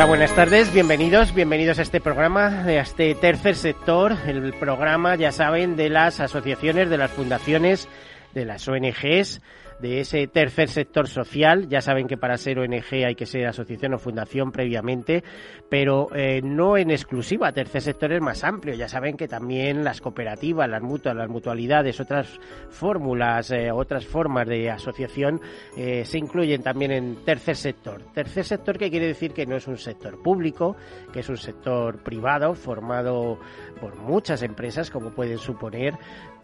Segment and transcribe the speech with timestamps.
[0.00, 5.30] Hola, buenas tardes, bienvenidos, bienvenidos a este programa, a este tercer sector, el programa, ya
[5.30, 7.86] saben, de las asociaciones, de las fundaciones,
[8.34, 9.40] de las ONGs,
[9.80, 11.68] de ese tercer sector social.
[11.68, 15.24] Ya saben que para ser ONG hay que ser asociación o fundación previamente,
[15.68, 17.52] pero eh, no en exclusiva.
[17.52, 18.74] Tercer sector es más amplio.
[18.74, 24.46] Ya saben que también las cooperativas, las mutuas, las mutualidades, otras fórmulas, eh, otras formas
[24.46, 25.40] de asociación
[25.76, 28.02] eh, se incluyen también en tercer sector.
[28.12, 30.76] Tercer sector que quiere decir que no es un sector público,
[31.12, 33.38] que es un sector privado formado
[33.80, 35.94] por muchas empresas, como pueden suponer,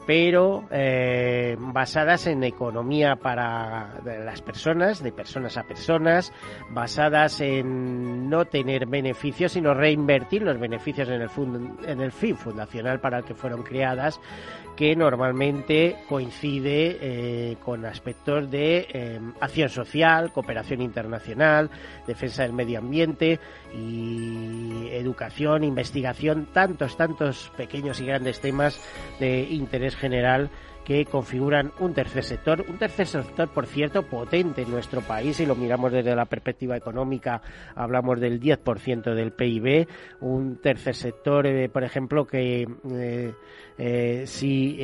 [0.06, 6.32] pero eh, basadas en economía para las personas, de personas a personas,
[6.70, 11.30] basadas en no tener beneficios, sino reinvertir los beneficios en el,
[11.86, 14.20] en el fin fundacional para el que fueron creadas,
[14.76, 21.70] que normalmente coincide eh, con aspectos de eh, acción social, cooperación internacional,
[22.06, 23.40] defensa del medio ambiente
[23.74, 28.78] y educación, investigación, tantos, tantos pequeños y grandes temas
[29.18, 30.50] de interés general
[30.86, 35.44] que configuran un tercer sector, un tercer sector, por cierto, potente en nuestro país, si
[35.44, 37.42] lo miramos desde la perspectiva económica,
[37.74, 39.88] hablamos del 10% del PIB,
[40.20, 43.34] un tercer sector, eh, por ejemplo, que eh,
[43.78, 44.78] eh, si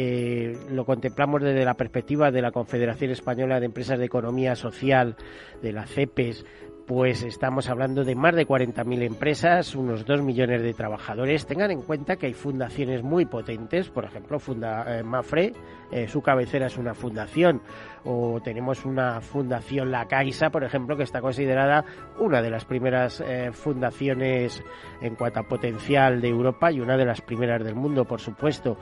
[0.71, 5.15] lo contemplamos desde la perspectiva de la Confederación Española de Empresas de Economía Social,
[5.63, 6.45] de la CEPES,
[6.87, 11.47] pues estamos hablando de más de 40.000 empresas, unos 2 millones de trabajadores.
[11.47, 15.53] Tengan en cuenta que hay fundaciones muy potentes, por ejemplo, Funda, eh, Mafre,
[15.91, 17.61] eh, su cabecera es una fundación,
[18.05, 21.85] o tenemos una fundación La Caixa, por ejemplo, que está considerada
[22.19, 24.63] una de las primeras eh, fundaciones
[25.01, 28.79] en cuanto a potencial de Europa y una de las primeras del mundo, por supuesto.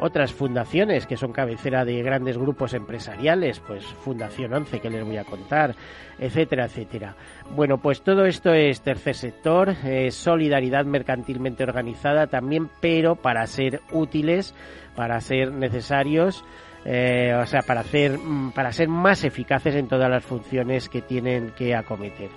[0.00, 5.16] otras fundaciones que son cabecera de grandes grupos empresariales, pues Fundación 11, que les voy
[5.16, 5.74] a contar,
[6.18, 7.16] etcétera, etcétera.
[7.50, 9.74] Bueno, pues todo esto es tercer sector,
[10.10, 14.54] solidaridad mercantilmente organizada también, pero para ser útiles,
[14.94, 16.44] para ser necesarios,
[16.84, 21.02] eh, o sea, para hacer, mm, para ser más eficaces en todas las funciones que
[21.02, 22.30] tienen que acometer.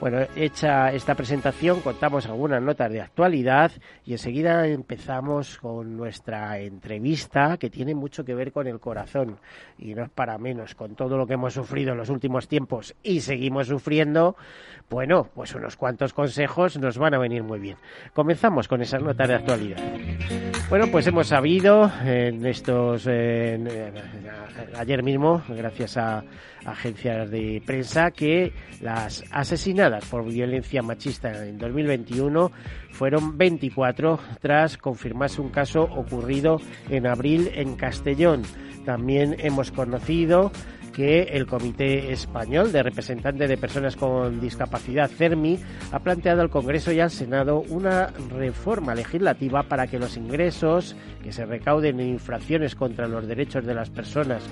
[0.00, 3.72] Bueno, hecha esta presentación, contamos algunas notas de actualidad
[4.04, 9.38] y enseguida empezamos con nuestra entrevista que tiene mucho que ver con el corazón
[9.78, 12.94] y no es para menos, con todo lo que hemos sufrido en los últimos tiempos
[13.02, 14.36] y seguimos sufriendo,
[14.90, 17.78] bueno, pues unos cuantos consejos nos van a venir muy bien.
[18.12, 19.78] Comenzamos con esas notas de actualidad.
[20.70, 26.24] Bueno, pues hemos sabido en estos, ayer mismo, gracias a
[26.64, 32.50] agencias de prensa, que las asesinadas por violencia machista en 2021
[32.90, 38.42] fueron 24 tras confirmarse un caso ocurrido en abril en Castellón.
[38.84, 40.50] También hemos conocido
[40.94, 45.58] que el Comité Español de Representantes de Personas con Discapacidad, CERMI,
[45.92, 51.32] ha planteado al Congreso y al Senado una reforma legislativa para que los ingresos que
[51.32, 54.42] se recauden en infracciones contra los derechos de las personas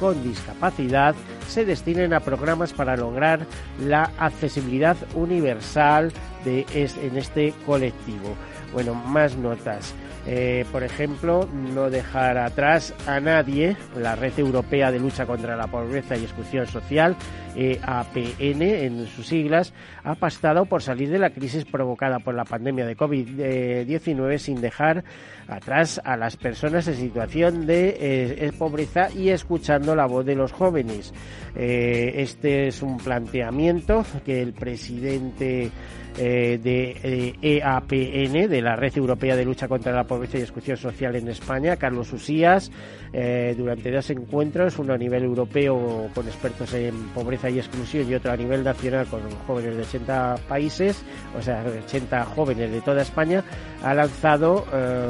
[0.00, 1.14] con discapacidad
[1.46, 3.46] se destinen a programas para lograr
[3.80, 6.12] la accesibilidad universal
[6.44, 8.34] de en este colectivo.
[8.72, 9.94] Bueno, más notas.
[10.26, 15.66] Eh, por ejemplo, no dejar atrás a nadie, la Red Europea de Lucha contra la
[15.66, 17.16] Pobreza y Exclusión Social,
[17.56, 19.72] EAPN en sus siglas,
[20.04, 25.04] ha pastado por salir de la crisis provocada por la pandemia de COVID-19 sin dejar
[25.48, 30.52] atrás a las personas en situación de eh, pobreza y escuchando la voz de los
[30.52, 31.12] jóvenes.
[31.56, 35.70] Eh, este es un planteamiento que el presidente
[36.18, 40.76] eh, de EAPN, e de la Red Europea de Lucha contra la Pobreza y Exclusión
[40.76, 42.70] Social en España, Carlos Usías,
[43.12, 48.32] durante dos encuentros, uno a nivel europeo con expertos en pobreza y exclusión y otro
[48.32, 51.02] a nivel nacional con jóvenes de 80 países,
[51.38, 53.44] o sea, 80 jóvenes de toda España,
[53.82, 55.08] ha lanzado eh,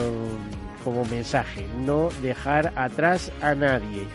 [0.84, 4.06] como mensaje no dejar atrás a nadie.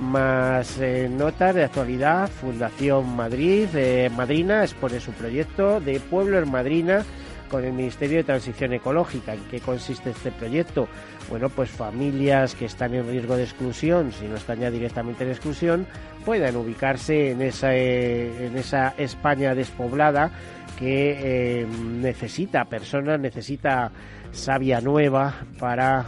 [0.00, 6.50] Más eh, notas de actualidad, Fundación Madrid, eh, Madrina expone su proyecto de Pueblo en
[6.50, 7.04] Madrina
[7.48, 9.34] con el Ministerio de Transición Ecológica.
[9.34, 10.88] ¿En qué consiste este proyecto?
[11.30, 15.30] Bueno, pues familias que están en riesgo de exclusión, si no están ya directamente en
[15.30, 15.86] exclusión,
[16.24, 20.32] puedan ubicarse en esa, eh, en esa España despoblada
[20.76, 23.92] que eh, necesita personas, necesita
[24.32, 26.00] savia nueva para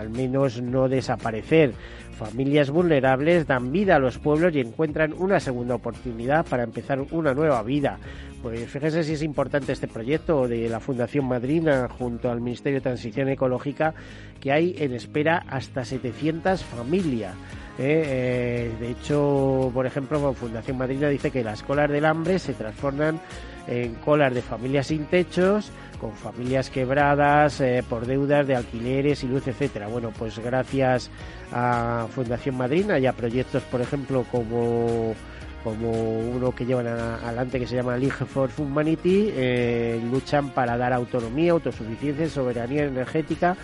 [0.00, 1.74] al menos no desaparecer.
[2.24, 7.34] Familias vulnerables dan vida a los pueblos y encuentran una segunda oportunidad para empezar una
[7.34, 7.98] nueva vida.
[8.42, 12.84] Pues fíjese si es importante este proyecto de la Fundación Madrina junto al Ministerio de
[12.84, 13.94] Transición Ecológica,
[14.40, 17.34] que hay en espera hasta 700 familias.
[17.78, 18.02] ¿Eh?
[18.06, 23.20] Eh, de hecho, por ejemplo, Fundación Madrina dice que las colas del hambre se transforman
[23.66, 25.70] en colas de familias sin techos,
[26.00, 29.86] con familias quebradas eh, por deudas de alquileres y luz, etcétera.
[29.86, 31.10] Bueno, pues gracias
[31.52, 35.14] a Fundación Madrina y a proyectos, por ejemplo, como
[35.62, 40.92] como uno que llevan adelante que se llama League for Humanity, eh, luchan para dar
[40.92, 43.56] autonomía, autosuficiencia, soberanía energética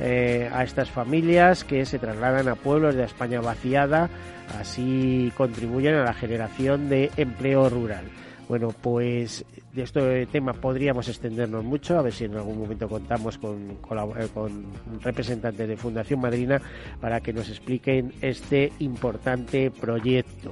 [0.00, 4.10] eh, a estas familias que se trasladan a pueblos de España vaciada,
[4.58, 8.04] así contribuyen a la generación de empleo rural.
[8.48, 13.38] Bueno, pues de este tema podríamos extendernos mucho, a ver si en algún momento contamos
[13.38, 14.66] con, eh, con,
[15.02, 16.60] representantes de Fundación Madrina
[17.00, 20.50] para que nos expliquen este importante proyecto.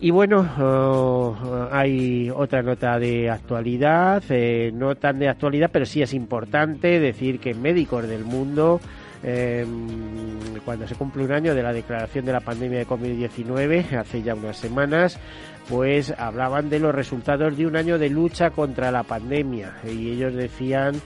[0.00, 6.02] Y bueno, oh, hay otra nota de actualidad, eh, no tan de actualidad, pero sí
[6.02, 8.80] es importante decir que médicos del mundo
[9.26, 14.22] Em, cuando se cumple un año de la declaración de la pandemia de COVID-19, hace
[14.22, 15.18] ya unas semanas,
[15.66, 19.76] pues hablaban de los resultados de un año de lucha contra la pandemia.
[19.82, 20.96] Y ellos decían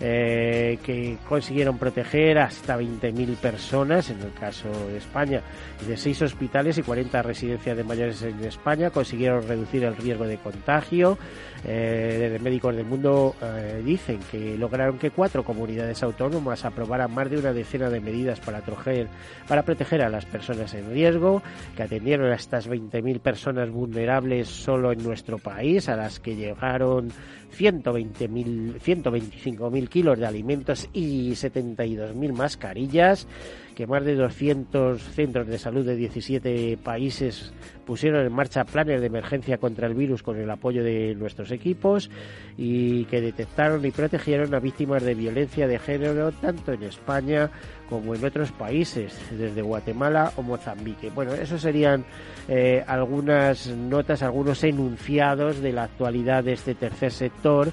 [0.00, 5.42] eh, que consiguieron proteger hasta 20.000 personas, en el caso de España,
[5.86, 10.38] de seis hospitales y 40 residencias de mayores en España, consiguieron reducir el riesgo de
[10.38, 11.18] contagio.
[11.64, 17.38] Eh, médicos del mundo eh, dicen que lograron que cuatro comunidades autónomas aprobaran más de
[17.38, 19.08] una decena de medidas para, trojer,
[19.48, 21.42] para proteger a las personas en riesgo,
[21.76, 27.08] que atendieron a estas 20.000 personas vulnerables solo en nuestro país, a las que llegaron
[27.08, 27.08] 120.000,
[27.56, 33.28] 125.000 kilos de alimentos y 72.000 mascarillas,
[33.78, 37.52] que más de 200 centros de salud de 17 países
[37.86, 42.10] pusieron en marcha planes de emergencia contra el virus con el apoyo de nuestros equipos
[42.56, 47.52] y que detectaron y protegieron a víctimas de violencia de género tanto en España
[47.88, 51.10] como en otros países, desde Guatemala o Mozambique.
[51.10, 52.04] Bueno, eso serían
[52.48, 57.70] eh, algunas notas, algunos enunciados de la actualidad de este tercer sector.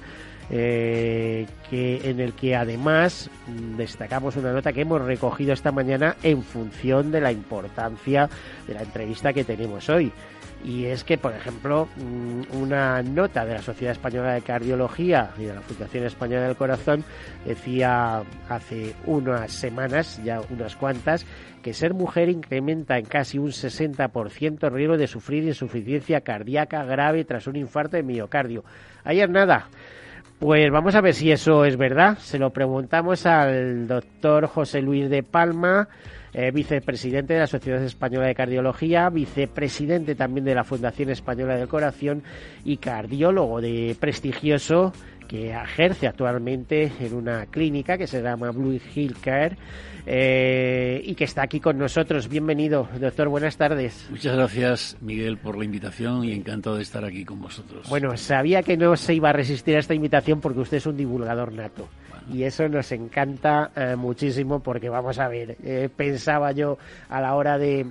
[0.52, 3.32] Eh, que en el que además
[3.78, 8.30] destacamos una nota que hemos recogido esta mañana en función de la importancia
[8.68, 10.12] de la entrevista que tenemos hoy
[10.66, 15.44] y es que, por ejemplo, mm, una nota de la Sociedad Española de Cardiología y
[15.44, 17.04] de la Fundación Española del Corazón
[17.46, 21.26] decía hace unas semanas, ya unas cuantas,
[21.62, 27.26] que ser mujer incrementa en casi un 60% el riesgo de sufrir insuficiencia cardíaca grave
[27.26, 28.64] tras un infarto de miocardio.
[29.04, 29.70] Ayer nada.
[30.40, 32.18] Pues vamos a ver si eso es verdad.
[32.18, 35.88] Se lo preguntamos al doctor José Luis de Palma,
[36.34, 41.70] eh, vicepresidente de la Sociedad Española de Cardiología, vicepresidente también de la Fundación Española del
[41.70, 42.22] Corazón
[42.66, 44.92] y cardiólogo de prestigioso
[45.28, 49.58] que ejerce actualmente en una clínica que se llama Blue Hill Care
[50.06, 52.30] eh, y que está aquí con nosotros.
[52.30, 54.08] Bienvenido, doctor, buenas tardes.
[54.10, 57.90] Muchas gracias, Miguel, por la invitación y encantado de estar aquí con vosotros.
[57.90, 60.98] Bueno, sabía que no se iba a resistir a esta invitación porque usted es un
[60.98, 61.88] divulgador nato
[62.32, 66.78] y eso nos encanta eh, muchísimo porque vamos a ver, eh, pensaba yo
[67.10, 67.86] a la hora de,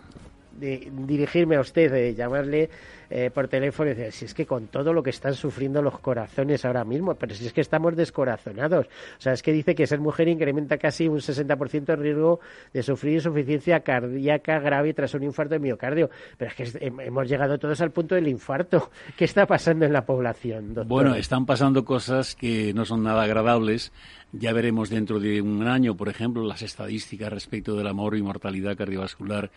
[0.59, 2.71] dirigirme a usted, de llamarle
[3.17, 6.01] eh, por teléfono y decir, si es que con todo lo que están sufriendo los
[6.01, 8.87] corazones ahora mismo, pero si es que estamos descorazonados.
[8.87, 12.41] O sea, es que dice que ser mujer incrementa casi un 60% el riesgo
[12.73, 16.11] de sufrir insuficiencia cardíaca grave tras un infarto de miocardio.
[16.37, 18.91] Pero es que hemos llegado todos al punto del infarto.
[19.17, 20.87] ¿Qué está pasando en la población, doctor?
[20.89, 23.93] Bueno, están pasando cosas que no son nada agradables
[24.39, 28.77] ya veremos dentro de un año, por ejemplo, las estadísticas respecto del amor y mortalidad
[28.77, 29.51] cardiovascular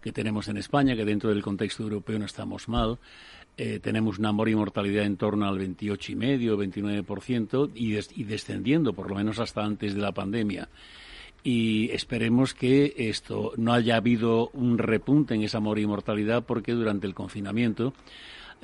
[0.00, 2.98] que tenemos en España, que dentro del contexto europeo no estamos mal.
[3.56, 9.14] Eh, tenemos una y mortalidad en torno al 28,5, 29% y, y descendiendo, por lo
[9.14, 10.68] menos hasta antes de la pandemia.
[11.46, 17.14] y esperemos que esto no haya habido un repunte en esa mortalidad porque durante el
[17.14, 17.92] confinamiento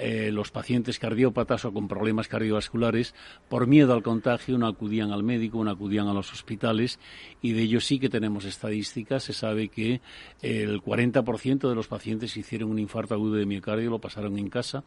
[0.01, 3.15] eh, los pacientes cardiópatas o con problemas cardiovasculares,
[3.49, 6.99] por miedo al contagio, no acudían al médico, no acudían a los hospitales
[7.43, 9.25] y de ello sí que tenemos estadísticas.
[9.25, 10.01] Se sabe que
[10.43, 14.49] el 40% de los pacientes que hicieron un infarto agudo de miocardio lo pasaron en
[14.49, 14.85] casa,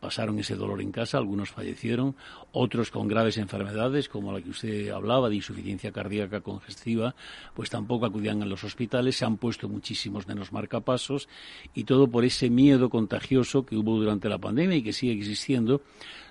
[0.00, 2.16] pasaron ese dolor en casa, algunos fallecieron,
[2.52, 7.14] otros con graves enfermedades, como la que usted hablaba, de insuficiencia cardíaca congestiva,
[7.54, 11.28] pues tampoco acudían a los hospitales, se han puesto muchísimos menos marcapasos
[11.74, 15.82] y todo por ese miedo contagioso que hubo durante la pandemia y que sigue existiendo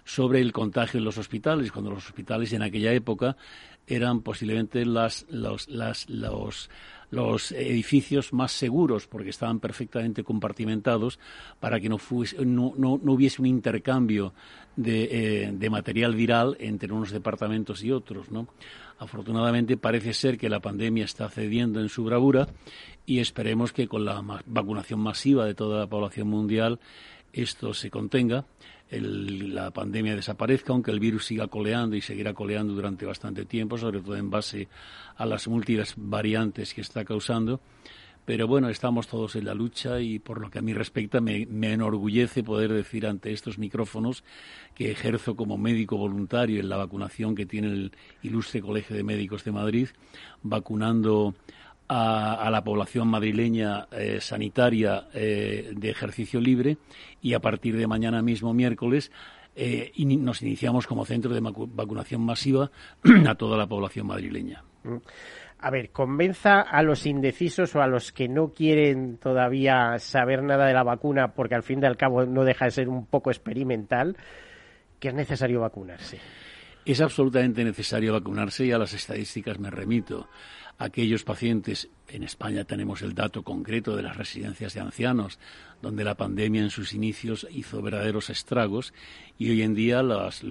[0.04, 3.38] sobre el contagio en los hospitales, cuando los hospitales en aquella época
[3.86, 6.70] eran posiblemente las, los, las, los
[7.12, 11.20] los edificios más seguros porque estaban perfectamente compartimentados
[11.60, 11.98] para que no,
[12.46, 14.34] no, hubiese un intercambio
[14.76, 18.30] de, eh, material viral entre unos departamentos y otros.
[18.32, 18.48] ¿no?
[19.00, 22.48] Afortunadamente parece ser que la pandemia está cediendo en su bravura
[23.06, 26.80] y esperemos que con la vacunación masiva de toda la población mundial
[27.34, 28.46] esto se contenga
[28.92, 34.02] la pandemia desaparezca, aunque el virus siga coleando y seguirá coleando durante bastante tiempo, sobre
[34.02, 34.68] todo en base
[35.16, 37.62] a las múltiples variantes que está causando.
[38.26, 41.48] Pero bueno, estamos todos en la lucha y por lo que a mí respecta me,
[41.48, 44.24] me, enorgullece poder decir ante estos micrófonos
[44.76, 47.92] que ejerzo como médico voluntario en la vacunación que tiene el
[48.22, 49.88] ilustre Colegio de Médicos de Madrid,
[50.44, 51.34] vacunando
[51.90, 56.78] a, la población madrileña eh, sanitaria eh, de ejercicio libre
[57.22, 59.12] y a partir de mañana mismo, miércoles,
[59.56, 62.70] eh, nos iniciamos como centro de vacunación masiva
[63.28, 64.64] a toda la población madrileña.
[64.84, 64.98] Mm.
[65.62, 70.68] A ver, convenza a los indecisos o a los que no quieren todavía saber nada
[70.68, 73.30] de la vacuna, porque al fin y al cabo no deja de ser un poco
[73.30, 74.16] experimental,
[75.00, 76.20] que es necesario vacunarse.
[76.86, 80.30] Es absolutamente necesario vacunarse y a las estadísticas me remito
[80.80, 85.38] aquellos pacientes, en España tenemos el dato concreto de las residencias de ancianos,
[85.82, 88.94] donde la pandemia en sus inicios hizo verdaderos estragos
[89.38, 90.42] y hoy en día los,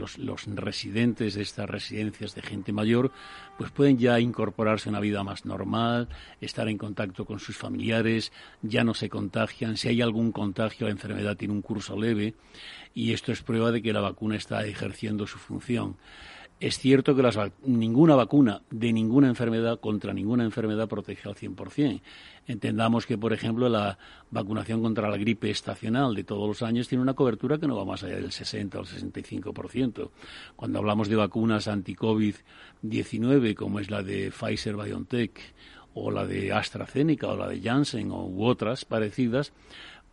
[0.54, 3.10] residentes de estas residencias de gente mayor
[3.56, 6.08] pues pueden ya incorporarse a una vida más normal,
[6.42, 8.30] estar en contacto con sus familiares,
[8.60, 12.34] ya no se contagian, si hay algún contagio la enfermedad tiene un curso leve
[12.94, 15.96] y esto es prueba de que la vacuna está ejerciendo su función.
[16.60, 17.22] Es cierto que
[17.66, 22.00] ninguna vacuna de ninguna enfermedad contra ninguna enfermedad protege al 100%.
[22.48, 23.96] Entendamos que, por ejemplo, la
[24.32, 27.84] vacunación contra la gripe estacional de todos los años tiene una cobertura que no va
[27.84, 30.10] más allá del 60 o el 65%.
[30.56, 35.40] Cuando hablamos de vacunas anti-COVID-19, como es la de Pfizer BioNTech
[35.94, 39.52] o la de AstraZeneca o la de Janssen u otras parecidas,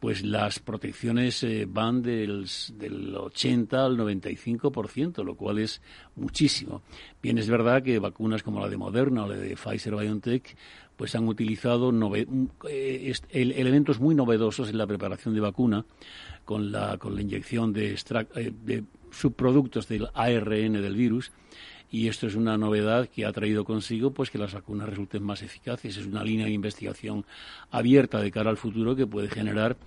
[0.05, 5.81] pues las protecciones eh, van del, del 80 al 95%, lo cual es
[6.15, 6.83] muchísimo.
[7.23, 10.55] Bien, es verdad que vacunas como la de Moderna o la de Pfizer BioNTech
[10.95, 11.91] pues han utilizado
[12.69, 15.83] eh, elementos muy novedosos en la preparación de vacuna
[16.43, 21.31] con la, con la inyección de, eh, de subproductos del ARN del virus
[21.91, 25.41] y esto es una novedad que ha traído consigo pues que las vacunas resulten más
[25.41, 25.97] eficaces.
[25.97, 27.25] Es una línea de investigación
[27.71, 29.77] abierta de cara al futuro que puede generar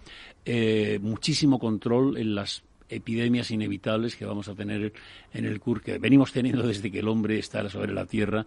[0.44, 4.92] eh, muchísimo control en las epidemias inevitables que vamos a tener
[5.34, 8.46] en el CUR, que venimos teniendo desde que el hombre está sobre la Tierra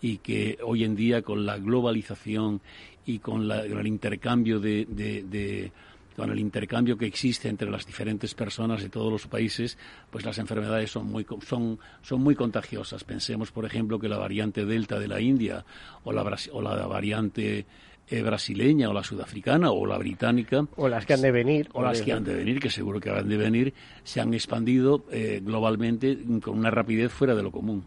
[0.00, 2.60] y que hoy en día con la globalización
[3.04, 5.72] y con, el intercambio de
[6.16, 9.78] con el intercambio que existe entre las diferentes personas de todos los países,
[10.10, 13.04] pues las enfermedades son muy, son, son muy contagiosas.
[13.04, 15.64] Pensemos, por ejemplo, que la variante Delta de la India
[16.04, 17.66] o la, o la variante
[18.12, 20.66] eh, brasileña o la sudafricana o la británica.
[20.76, 21.68] O las que han de venir.
[21.72, 25.04] O las que han de venir, que seguro que han de venir, se han expandido
[25.12, 27.84] eh, globalmente con una rapidez fuera de lo común.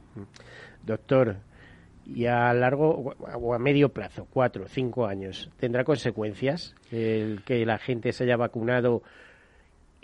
[0.85, 1.37] Doctor,
[2.05, 7.77] y a largo o a medio plazo, cuatro, cinco años, ¿tendrá consecuencias el que la
[7.77, 9.03] gente se haya vacunado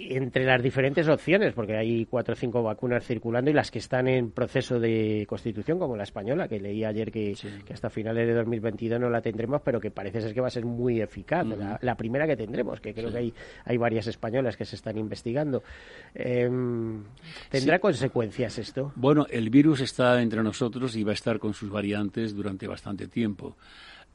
[0.02, 4.08] entre las diferentes opciones, porque hay cuatro o cinco vacunas circulando y las que están
[4.08, 7.36] en proceso de constitución, como la española, que leí ayer que,
[7.72, 10.64] hasta finales de 2022 no la tendremos, pero que parece ser que va a ser
[10.64, 11.46] muy eficaz.
[11.82, 13.34] la, primera que tendremos, que creo que hay,
[13.66, 15.64] hay varias españolas que se están investigando.
[16.16, 17.04] Em,
[17.50, 18.94] ¿Tendrá consecuencias esto?
[18.96, 23.08] Bueno, el virus está entre nosotros y va a estar con sus variantes durante bastante
[23.08, 23.58] tiempo.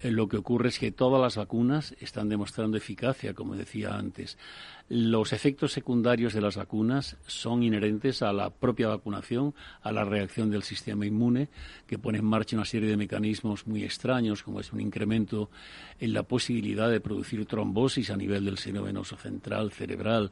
[0.01, 4.39] eh, lo que ocurre es que todas las vacunas están demostrando eficacia, como decía antes.
[4.91, 10.51] Los efectos secundarios de las vacunas son inherentes a la propia vacunación, a la reacción
[10.51, 11.49] del sistema inmune,
[11.87, 15.49] que pone en marcha una serie de mecanismos muy extraños, como es un incremento
[16.01, 20.31] en la posibilidad de producir trombosis a nivel del seno venoso central, cerebral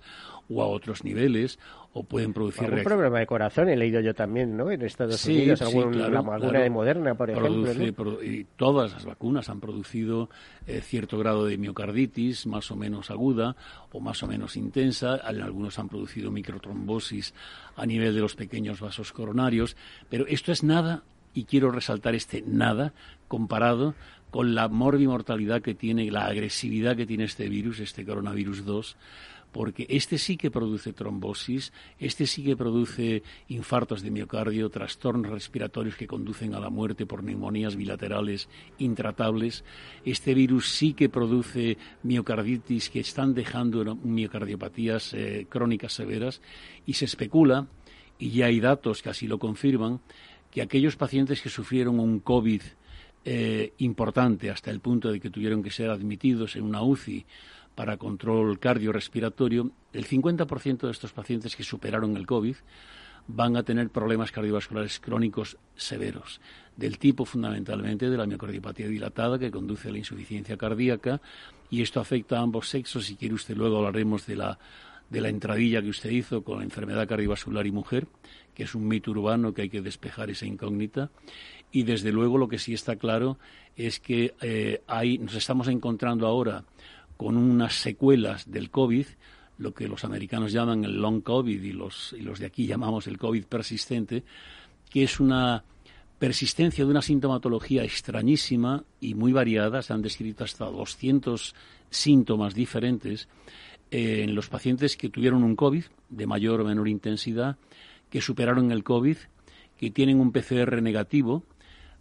[0.51, 1.59] o a otros niveles,
[1.95, 2.73] o pueden producir...
[2.73, 4.71] Un problema de corazón he leído yo también, ¿no?
[4.71, 8.23] En Estados Unidos, la vacuna de Moderna, por ejemplo.
[8.23, 10.29] y todas las vacunas han producido
[10.67, 13.57] eh, cierto grado de miocarditis, más o menos aguda
[13.91, 15.15] o más o menos intensa.
[15.15, 17.35] Algunos han producido microtrombosis
[17.77, 19.77] a nivel de los pequeños vasos coronarios.
[20.09, 21.03] Pero esto es nada,
[21.35, 22.93] y quiero resaltar este nada,
[23.29, 23.95] comparado
[24.31, 28.97] con la morbimortalidad que tiene, la agresividad que tiene este virus, este coronavirus 2,
[29.53, 35.97] porque este sí que produce trombosis, este sí que produce infartos de miocardio, trastornos respiratorios
[35.97, 39.65] que conducen a la muerte por neumonías bilaterales intratables,
[40.05, 46.41] este virus sí que produce miocarditis que están dejando miocardiopatías eh, crónicas severas
[46.87, 47.67] y se especula,
[48.19, 50.01] y ya hay datos que así lo confirman,
[50.51, 52.63] que aquellos pacientes que sufrieron un COVID
[53.25, 57.25] eh, importante hasta el punto de que tuvieron que ser admitidos en una UCI
[57.75, 62.57] para control cardiorrespiratorio, el 50% de estos pacientes que superaron el COVID
[63.29, 66.41] van a tener problemas cardiovasculares crónicos severos,
[66.77, 71.21] del tipo fundamentalmente de la miocardiopatía dilatada que conduce a la insuficiencia cardíaca
[71.71, 73.07] y esto afecta a ambos sexos.
[73.07, 74.59] Si quiere usted luego hablaremos de la,
[75.09, 78.07] de la entradilla que usted hizo con la enfermedad cardiovascular y mujer,
[78.55, 81.11] que es un mito urbano que hay que despejar esa incógnita.
[81.71, 83.39] Y desde luego lo que sí está claro
[83.77, 84.83] es que eh,
[85.21, 86.65] nos estamos encontrando ahora
[87.23, 89.07] con unas secuelas del COVID,
[89.59, 93.07] lo que los americanos llaman el long COVID y los, y los de aquí llamamos
[93.07, 94.25] el COVID persistente,
[94.91, 95.65] que es una
[96.19, 99.83] persistencia de una sintomatología extrañísima y muy variada.
[99.83, 101.55] Se han descrito hasta 200
[101.91, 103.29] síntomas diferentes
[103.91, 107.57] eh, en los pacientes que tuvieron un COVID de mayor o menor intensidad,
[108.09, 109.17] que superaron el COVID,
[109.77, 111.43] que tienen un PCR negativo,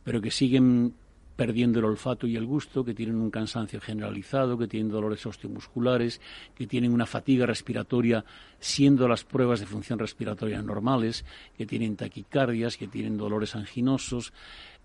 [0.04, 0.94] pero que siguen
[1.36, 6.22] perdiendo el olfato y el gusto, que tienen un cansancio generalizado, que tienen dolores osteomusculares,
[6.56, 8.24] que tienen una fatiga respiratoria
[8.60, 11.26] siendo las pruebas de función respiratoria normales,
[11.58, 14.34] que tienen taquicardias, que tienen dolores anginosos.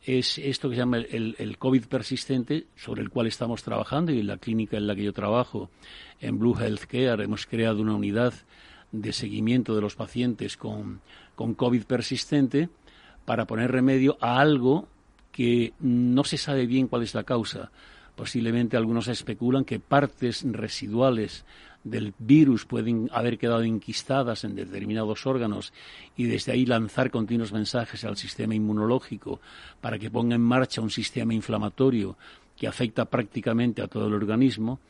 [0.02, 4.20] Es esto que se llama el, el COVID persistente, sobre el cual estamos trabajando y
[4.20, 5.70] en la clínica en la que yo trabajo,
[6.20, 8.32] en Blue Health Care, hemos creado una unidad
[8.92, 11.00] de seguimiento de los pacientes con,
[11.34, 12.68] con COVID persistente
[13.24, 14.88] para poner remedio a algo
[15.36, 17.70] que no se sabe bien cuál es la causa.
[18.14, 21.44] Posiblemente algunos especulan que partes residuales
[21.84, 25.74] del virus pueden haber quedado inquistadas en determinados órganos
[26.16, 29.40] y desde ahí lanzar continuos mensajes al sistema inmunológico
[29.82, 32.16] para que ponga en marcha un sistema inflamatorio
[32.56, 34.80] que afecta prácticamente a todo el organismo.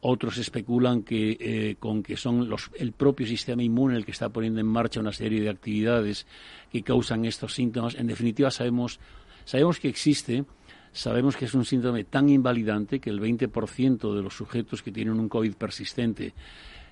[0.00, 4.58] Otros especulan que eh, con que son el propio sistema inmune el que está poniendo
[4.58, 6.26] en marcha una serie de actividades
[6.72, 7.94] que causan estos síntomas.
[7.94, 8.98] En definitiva, sabemos
[9.44, 10.44] Sabemos que existe,
[10.92, 15.18] sabemos que es un síndrome tan invalidante que el 20% de los sujetos que tienen
[15.18, 16.32] un COVID persistente,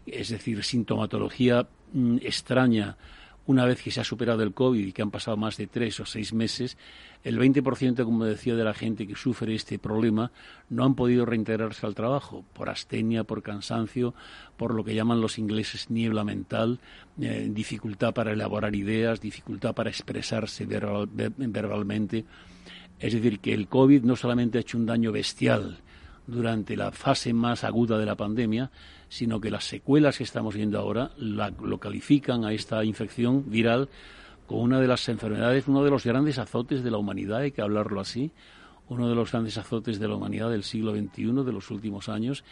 [0.06, 2.96] es decir, sintomatología mm, extraña,
[3.46, 5.98] una vez que se ha superado el COVID y que han pasado más de tres
[6.00, 6.76] o seis meses,
[7.24, 10.30] el 20%, como decía, de la gente que sufre este problema
[10.68, 14.14] no han podido reintegrarse al trabajo por astenia, por cansancio,
[14.56, 16.80] por lo que llaman los ingleses niebla mental,
[17.20, 22.24] eh, dificultad para elaborar ideas, dificultad para expresarse verbalmente.
[22.98, 25.78] Es decir, que el COVID no solamente ha hecho un daño bestial
[26.26, 28.70] durante la fase más aguda de la pandemia,
[29.12, 33.90] sino que las secuelas que estamos viendo ahora lo califican a esta infección viral
[34.46, 37.60] como una de las enfermedades, uno de los grandes azotes de la humanidad, hay que
[37.60, 38.30] hablarlo así,
[38.88, 42.42] uno de los grandes azotes de la humanidad del siglo XXI, de los últimos años,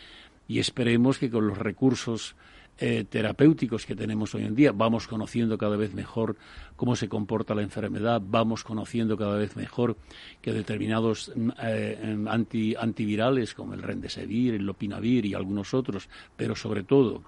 [0.49, 2.37] y esperemos que con los recursos
[2.83, 4.73] eh, terapéuticos que tenemos hoy en día.
[4.73, 6.37] Vamos conociendo cada vez mejor
[6.77, 9.99] cómo se comporta la enfermedad, vamos conociendo cada vez mejor
[10.41, 16.57] que determinados mm, eh, anti, antivirales como el Rendesevir, el Lopinavir y algunos otros, pero
[16.57, 17.23] sobre todo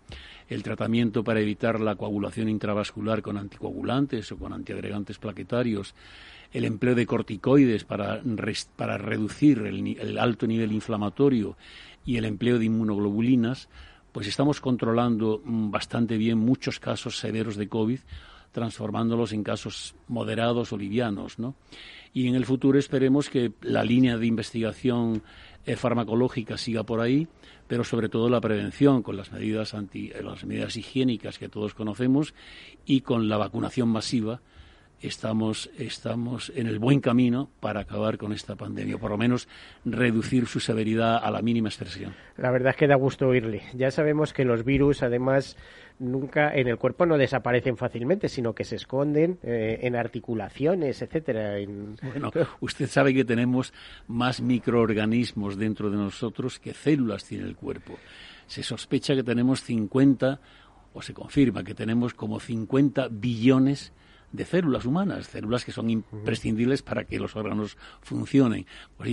[0.49, 5.95] el tratamiento para evitar la coagulación intravascular con anticoagulantes o con antiagregantes plaquetarios,
[6.51, 8.23] el empleo de corticoides para,
[8.77, 11.57] para reducir el alto nivel inflamatorio
[12.05, 13.69] y el empleo de inmunoglobulinas,
[14.13, 18.01] pues estamos controlando mm, bastante bien muchos casos severos de COVID,
[18.53, 21.55] transformándolos en casos moderados o livianos, ¿no?
[22.13, 25.23] Y en el futuro esperemos que la línea de investigación
[25.65, 27.27] eh, farmacológica siga por ahí,
[27.67, 32.35] pero sobre todo la prevención con las medidas anti, las medidas higiénicas que todos conocemos
[32.85, 34.43] y con la vacunación masiva
[35.03, 39.49] estamos, estamos en el buen camino para acabar con esta pandemia, o por lo menos
[39.85, 42.15] reducir su severidad a la mínima expresión.
[42.37, 43.63] La verdad es que da gusto oírle.
[43.75, 45.57] Ya sabemos que los virus, además,
[45.99, 51.57] nunca en el cuerpo no desaparecen fácilmente, sino que se esconden eh, en articulaciones, etcétera.
[52.03, 53.73] Bueno, usted sabe que tenemos
[54.07, 57.99] más microorganismos dentro de nosotros que células tiene el cuerpo.
[58.47, 60.41] Se sospecha que tenemos 50
[60.95, 64.03] o se confirma que tenemos como 50 billones de
[64.45, 68.67] células humanas, células que son imprescindibles para que los órganos funcionen.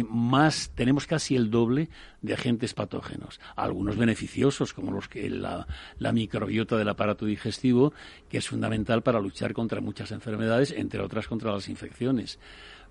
[0.10, 1.90] más tenemos casi el doble
[2.22, 5.68] de agentes patógenos, algunos beneficiosos como los que la,
[6.14, 7.94] microbiota del aparato digestivo,
[8.30, 12.40] que es fundamental para luchar contra muchas enfermedades, entre otras contra las infecciones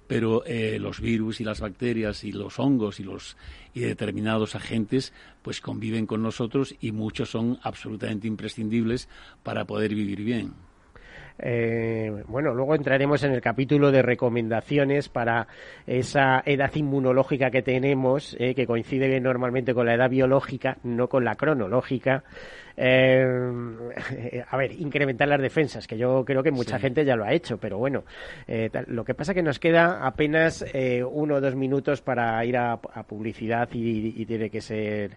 [0.06, 3.36] pero eh, los virus y las bacterias y los hongos y los
[3.74, 5.12] y determinados agentes
[5.42, 9.06] pues conviven con nosotros y muchos son absolutamente imprescindibles
[9.42, 10.54] para poder vivir bien.
[11.40, 15.46] Eh, bueno, luego entraremos en el capítulo de recomendaciones para
[15.86, 21.24] esa edad inmunológica que tenemos, eh, que coincide normalmente con la edad biológica, no con
[21.24, 22.24] la cronológica.
[22.80, 27.32] Eh, a ver, incrementar las defensas, que yo creo que mucha gente ya lo ha
[27.32, 28.04] hecho, pero bueno,
[28.46, 32.44] eh, lo que pasa es que nos queda apenas eh, uno o dos minutos para
[32.44, 35.16] ir a, publicidad y, tiene que ser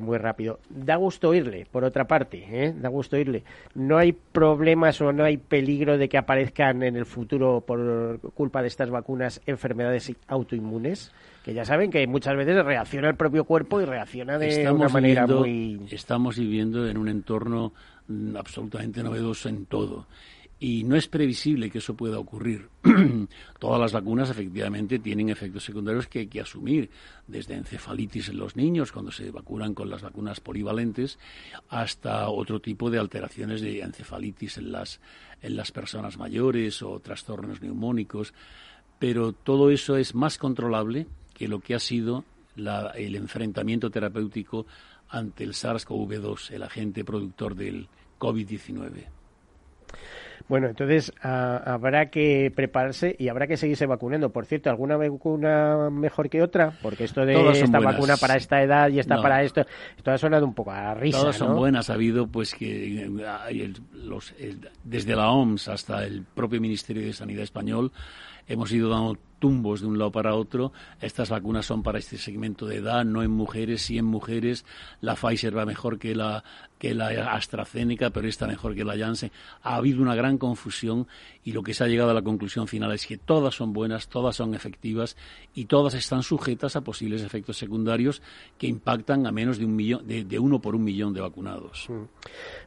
[0.00, 0.58] muy rápido.
[0.68, 3.44] Da gusto oírle, por otra parte, da gusto oírle.
[3.74, 8.60] No hay problemas o no hay peligro de que aparezcan en el futuro, por culpa
[8.60, 13.80] de estas vacunas, enfermedades autoinmunes que ya saben que muchas veces reacciona el propio cuerpo
[13.80, 15.80] y reacciona de una manera muy...
[15.90, 17.72] Estamos viviendo en un entorno
[18.06, 20.06] mm, absolutamente novedoso en todo.
[20.60, 22.68] Y no es previsible que eso pueda ocurrir.
[23.58, 26.88] Todas las vacunas efectivamente tienen efectos secundarios que hay que asumir,
[27.26, 31.18] desde encefalitis en los niños, cuando se vacunan con las vacunas polivalentes,
[31.68, 35.00] hasta otro tipo de alteraciones de encefalitis en las,
[35.40, 38.32] en las personas mayores o trastornos neumónicos.
[39.00, 42.24] Pero todo eso es más controlable que lo que ha sido
[42.56, 44.66] el enfrentamiento terapéutico
[45.08, 49.06] ante el SARS-CoV-2, el agente productor del COVID-19.
[50.48, 54.30] Bueno, entonces habrá que prepararse y habrá que seguirse vacunando.
[54.30, 56.76] Por cierto, ¿alguna vacuna mejor que otra?
[56.82, 59.64] Porque esto de esta vacuna para esta edad y esta para esto,
[59.96, 61.18] esto ha sonado un poco a risa.
[61.18, 61.90] Todas son buenas.
[61.90, 63.08] Ha habido, pues, que
[63.92, 64.34] los,
[64.82, 67.92] desde la OMS hasta el propio Ministerio de Sanidad español
[68.48, 70.72] hemos ido dando tumbos de un lado para otro.
[71.00, 74.64] Estas vacunas son para este segmento de edad, no en mujeres, sí en mujeres.
[75.00, 76.44] La Pfizer va mejor que la,
[76.78, 79.32] que la AstraZeneca, pero esta mejor que la Janssen.
[79.62, 81.08] Ha habido una gran confusión
[81.42, 84.08] y lo que se ha llegado a la conclusión final es que todas son buenas,
[84.08, 85.16] todas son efectivas
[85.54, 88.22] y todas están sujetas a posibles efectos secundarios
[88.58, 91.88] que impactan a menos de, un millón, de, uno por un millón de vacunados.
[91.88, 92.02] Mm.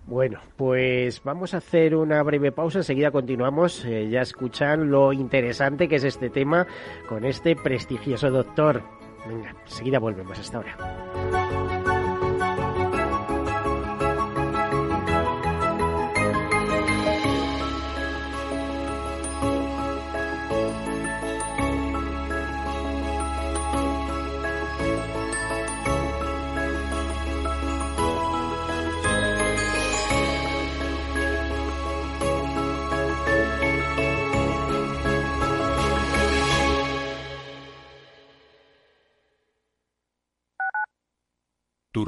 [0.07, 3.83] Bueno, pues vamos a hacer una breve pausa, enseguida continuamos.
[3.85, 6.64] Eh, ya escuchan lo interesante que es este tema
[7.07, 8.81] con este prestigioso doctor.
[9.27, 11.74] Venga, enseguida volvemos hasta ahora.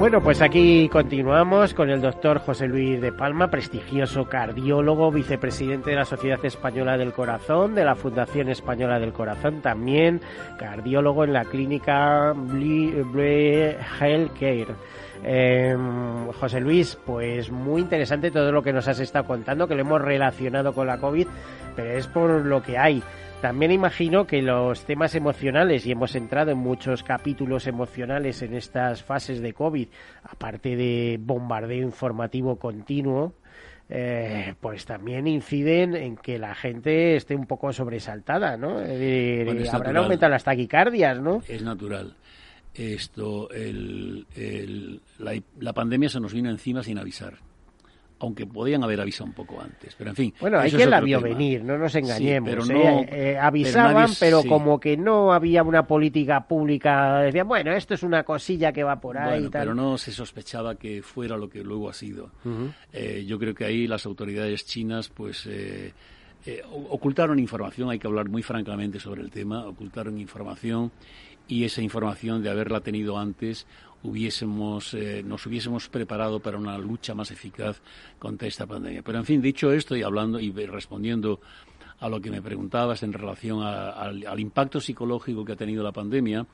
[0.00, 5.96] Bueno, pues aquí continuamos con el doctor José Luis de Palma, prestigioso cardiólogo, vicepresidente de
[5.96, 10.22] la Sociedad Española del Corazón, de la Fundación Española del Corazón, también
[10.58, 13.04] cardiólogo en la clínica Blue
[14.00, 14.74] Healthcare.
[15.22, 15.76] Eh,
[16.40, 20.00] José Luis, pues muy interesante todo lo que nos has estado contando, que lo hemos
[20.00, 21.26] relacionado con la COVID,
[21.76, 23.02] pero es por lo que hay.
[23.40, 29.02] También imagino que los temas emocionales, y hemos entrado en muchos capítulos emocionales en estas
[29.02, 29.88] fases de COVID,
[30.24, 33.32] aparte de bombardeo informativo continuo,
[33.88, 38.78] eh, pues también inciden en que la gente esté un poco sobresaltada, ¿no?
[38.82, 41.42] Eh, Bueno, habrán aumentado las taquicardias, ¿no?
[41.48, 42.14] Es natural.
[42.74, 47.34] Esto, el, el- la, la pandemia se nos vino encima sin avisar.
[48.22, 49.94] Aunque podían haber avisado un poco antes.
[49.96, 50.34] Pero en fin.
[50.40, 51.30] Bueno, hay quien la vio tema.
[51.34, 52.50] venir, no nos Sí, engañemos.
[52.50, 52.68] pero ¿eh?
[52.68, 54.48] no- Eh, pero avisaban, nadie- pero sí.
[54.48, 57.20] como que no había una política pública.
[57.20, 59.62] Decían, bueno, esto es una cosilla que va por ahí Bueno, y tal.
[59.62, 62.30] pero no se sospechaba que fuera lo que luego ha sido.
[62.92, 65.48] Eh, yo creo que ahí las autoridades chinas, pues,
[66.90, 67.90] ocultaron información.
[67.90, 69.66] Hay que hablar muy francamente sobre el tema.
[69.66, 70.90] Ocultaron información
[71.50, 73.66] y esa información de haberla tenido antes
[74.02, 77.80] hubiésemos eh, nos hubiésemos preparado para una lucha más eficaz
[78.18, 79.02] contra esta pandemia.
[79.02, 81.40] Pero en fin, dicho esto y hablando y respondiendo
[82.00, 85.82] a lo que me preguntabas en relación a- al, al impacto psicológico que ha tenido
[85.84, 86.46] la pandemia,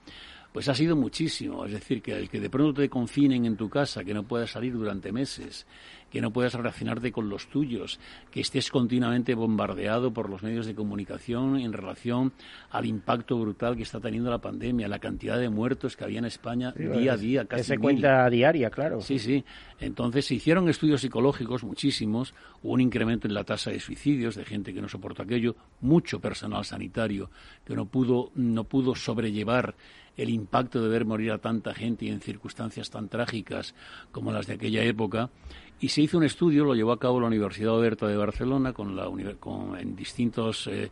[0.57, 1.67] pues ha sido muchísimo.
[1.67, 4.53] Es decir, que el que de pronto te confinen en tu casa, que no puedas
[4.53, 5.67] salir durante meses,
[6.11, 10.75] que no puedas relacionarte con los tuyos, que estés continuamente bombardeado por los medios de
[10.75, 12.33] comunicación en relación
[12.71, 16.25] al impacto brutal que está teniendo la pandemia, la cantidad de muertos que había en
[16.25, 17.83] España Sí, día a día, que casi se mil.
[17.83, 19.03] cuenta diaria, claro.
[19.03, 19.45] Sí, sí.
[19.79, 22.33] Entonces se hicieron estudios psicológicos, muchísimos.
[22.63, 25.55] Hubo un incremento en la tasa de suicidios de gente que no soportó aquello.
[25.83, 27.29] Mucho personal sanitario
[27.67, 29.75] que no pudo, no pudo sobrellevar
[30.17, 33.75] el impacto de ver morir a tanta gente y en circunstancias tan trágicas
[34.13, 35.31] como las de aquella época.
[35.79, 38.97] Y se hizo un estudio, lo llevó a cabo la Universidad Oberta de Barcelona con
[38.97, 40.91] la, con, en distintos eh,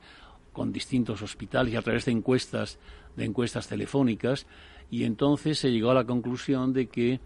[0.52, 2.78] con distintos hospitales y a través de encuestas
[3.16, 4.46] de encuestas telefónicas
[4.90, 7.20] y entonces se llegó a la conclusión de que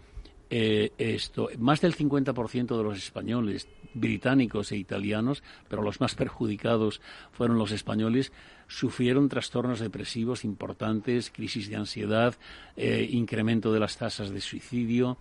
[0.49, 7.01] eh, esto más del 50% de los españoles británicos e italianos, pero los más perjudicados
[7.31, 8.31] fueron los españoles,
[8.69, 12.35] sufrieron trastornos depresivos importantes, crisis de ansiedad,
[12.77, 15.17] eh, incremento de las tasas de suicidio.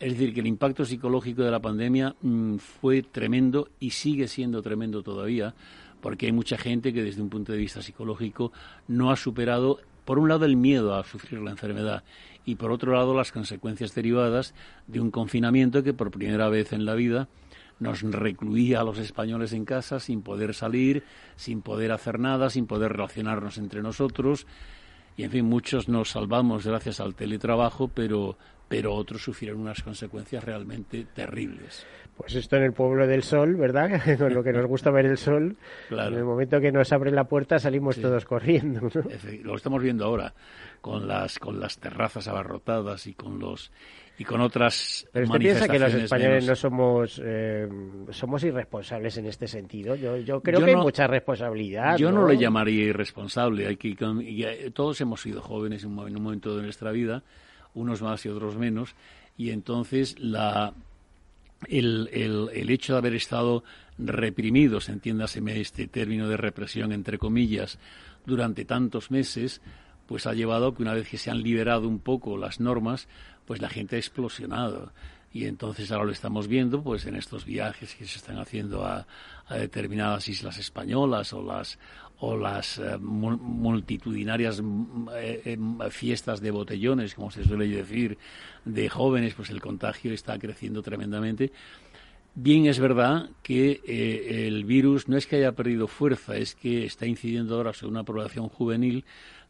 [0.00, 4.62] Es decir, que el impacto psicológico de la pandemia mm, fue tremendo y sigue siendo
[4.62, 5.54] tremendo todavía,
[6.00, 8.52] porque hay mucha gente que desde un punto de vista psicológico
[8.88, 12.02] no ha superado, por un lado, el miedo a sufrir la enfermedad
[12.44, 14.54] y por otro lado, las consecuencias derivadas
[14.88, 17.28] de un confinamiento que por primera vez en la vida
[17.80, 21.04] nos recluía a los españoles en casa sin poder salir,
[21.36, 24.46] sin poder hacer nada, sin poder relacionarnos entre nosotros.
[25.16, 28.36] Y en fin, muchos nos salvamos gracias al teletrabajo, pero,
[28.68, 31.84] pero otros sufrieron unas consecuencias realmente terribles.
[32.16, 34.00] Pues esto en el pueblo del sol, ¿verdad?
[34.18, 35.56] Con lo que nos gusta ver el sol.
[35.88, 36.12] Claro.
[36.12, 38.02] En el momento que nos abren la puerta salimos Sí.
[38.02, 38.88] todos corriendo.
[39.42, 40.34] Lo estamos viendo ahora
[40.80, 43.72] con las con las terrazas abarrotadas y con los
[44.18, 47.68] y con otras Pero usted piensa que los españoles menos- no somos eh,
[48.10, 49.94] somos irresponsables en este sentido.
[49.94, 51.96] Yo, yo creo Yo que no- hay mucha responsabilidad.
[51.96, 53.66] Yo no le llamaría irresponsable.
[53.68, 56.90] Hay que, eh, todos hemos sido jóvenes en un, mo- en un momento de nuestra
[56.90, 57.22] vida,
[57.74, 58.96] unos más y otros menos,
[59.36, 60.72] y entonces la,
[61.68, 63.62] el, el, el hecho de haber estado
[63.98, 67.78] reprimidos, entiéndaseme este término de represión entre comillas,
[68.26, 69.60] durante tantos meses,
[70.06, 73.08] pues ha llevado a que una vez que se han liberado un poco las normas,
[73.48, 74.92] pues la gente ha explosionado.
[75.32, 79.06] y entonces ahora lo estamos viendo pues en estos viajes que se están haciendo a,
[79.50, 81.78] determinadas islas españolas o las
[82.20, 88.18] o las eh, multitudinarias mm, eh, em, fiestas de botellones como se suele decir
[88.64, 91.52] de jóvenes pues el contagio está creciendo tremendamente
[92.40, 96.84] Bien es verdad que eh, el virus no es que haya perdido fuerza, es que
[96.84, 99.04] está incidiendo ahora sobre una población juvenil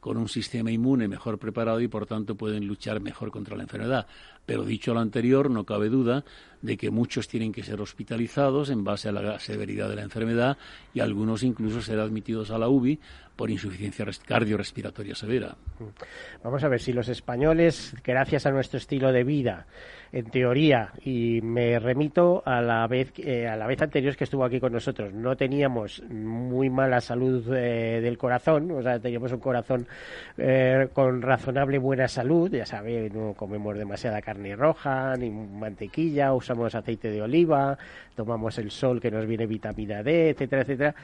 [0.09, 4.07] con un sistema inmune mejor preparado y por tanto pueden luchar mejor contra la enfermedad.
[4.49, 6.25] Pero dicho lo anterior, no cabe duda
[6.63, 10.57] de que muchos tienen que ser hospitalizados en base a la severidad de la enfermedad
[10.95, 12.99] y algunos incluso ser admitidos a la UBI
[13.37, 15.55] por insuficiencia cardiorrespiratoria severa.
[16.43, 19.67] Vamos a ver si los españoles, gracias a nuestro estilo de vida,
[20.11, 24.45] en teoría, y me remito a la vez eh, a la vez anterior que estuvo
[24.45, 29.41] aquí con nosotros, no teníamos muy mala salud eh, del corazón, o sea, teníamos un
[29.41, 29.87] corazón
[30.37, 36.75] eh, con razonable buena salud, ya sabéis, no comemos demasiada carne roja ni mantequilla, usamos
[36.75, 37.79] aceite de oliva,
[38.15, 40.95] tomamos el sol que nos viene vitamina D, etcétera, etcétera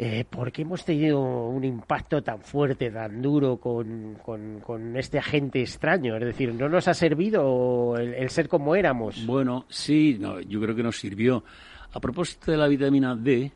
[0.00, 1.18] eh, ¿por qué hemos tenido
[1.48, 6.16] un impacto tan fuerte, tan duro con, con, este agente extraño?
[6.16, 9.26] Es decir, ¿no nos ha servido el, ser como éramos?
[9.26, 11.42] Bueno, sí, no, yo creo que nos sirvió.
[11.90, 13.50] A propósito de la vitamina D,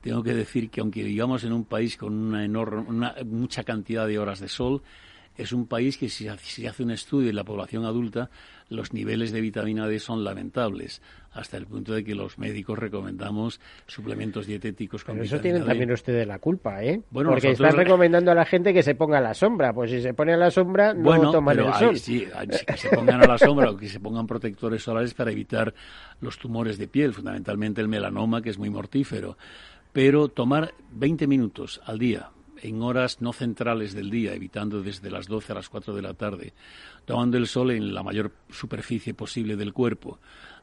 [0.00, 4.18] tengo que decir que aunque vivamos en un país con una enorme, mucha cantidad de
[4.18, 4.82] horas de sol,
[5.36, 8.30] es un país que si se hace un estudio en la población adulta,
[8.68, 13.60] los niveles de vitamina D son lamentables, hasta el punto de que los médicos recomendamos
[13.86, 17.02] suplementos dietéticos con Pero eso tienen también ustedes la culpa, ¿eh?
[17.10, 19.72] Bueno, Porque están recomendando a la gente que se ponga a la sombra.
[19.72, 21.98] Pues si se pone a la sombra, no toman el sol.
[21.98, 22.26] Sí,
[22.66, 25.74] que se pongan a la sombra o que se pongan protectores solares para evitar
[26.20, 29.36] los tumores de piel, fundamentalmente el melanoma, que es muy mortífero.
[29.92, 32.30] Pero tomar 20 minutos al día,
[32.64, 36.14] en horas no centrales del día, evitando desde las 12 a las 4 de la
[36.14, 36.54] tarde,
[37.04, 40.18] tomando el sol en la mayor superficie posible del cuerpo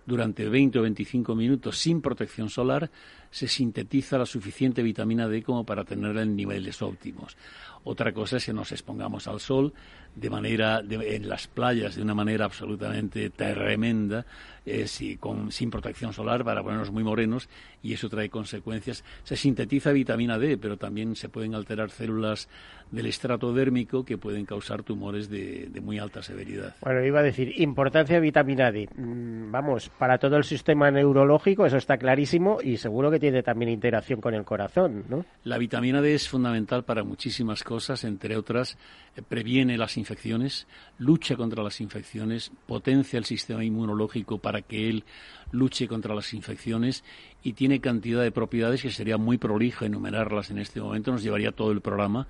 [0.06, 2.90] durante 20 o 25 minutos sin protección solar,
[3.32, 7.38] se sintetiza la suficiente vitamina D como para tenerla en niveles óptimos.
[7.84, 9.74] Otra cosa es que nos expongamos al sol
[10.16, 14.26] de manera en las playas de una manera absolutamente tremenda
[14.66, 14.86] eh,
[15.20, 17.50] con, sin protección solar para ponernos muy morenos
[17.82, 19.04] y eso trae consecuencias.
[19.24, 22.48] Se sintetiza vitamina D, pero también se pueden alterar células
[22.92, 26.76] del estrato dérmico que pueden causar tumores de, muy alta severidad.
[26.82, 28.88] Bueno, iba a decir, importancia de vitamina D.
[28.96, 33.72] Mm, vamos, para todo el sistema neurológico, eso está clarísimo y seguro que tiene también
[33.72, 35.24] interacción con el corazón, ¿no?
[35.46, 38.78] La vitamina D es fundamental para muchísimas cosas, entre otras,
[39.16, 45.06] eh, previene las infecciones, lucha contra las infecciones, potencia el sistema inmunológico para que él
[45.52, 47.06] luche contra las infecciones
[47.42, 51.54] y tiene cantidad de propiedades que sería muy prolijo enumerarlas en este momento, nos llevaría
[51.54, 52.28] todo el programa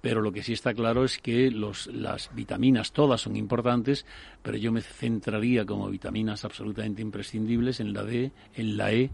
[0.00, 4.06] pero lo que sí está claro es que las vitaminas todas son importantes,
[4.42, 9.10] pero yo me centraría como vitaminas absolutamente imprescindibles en la D, en la E,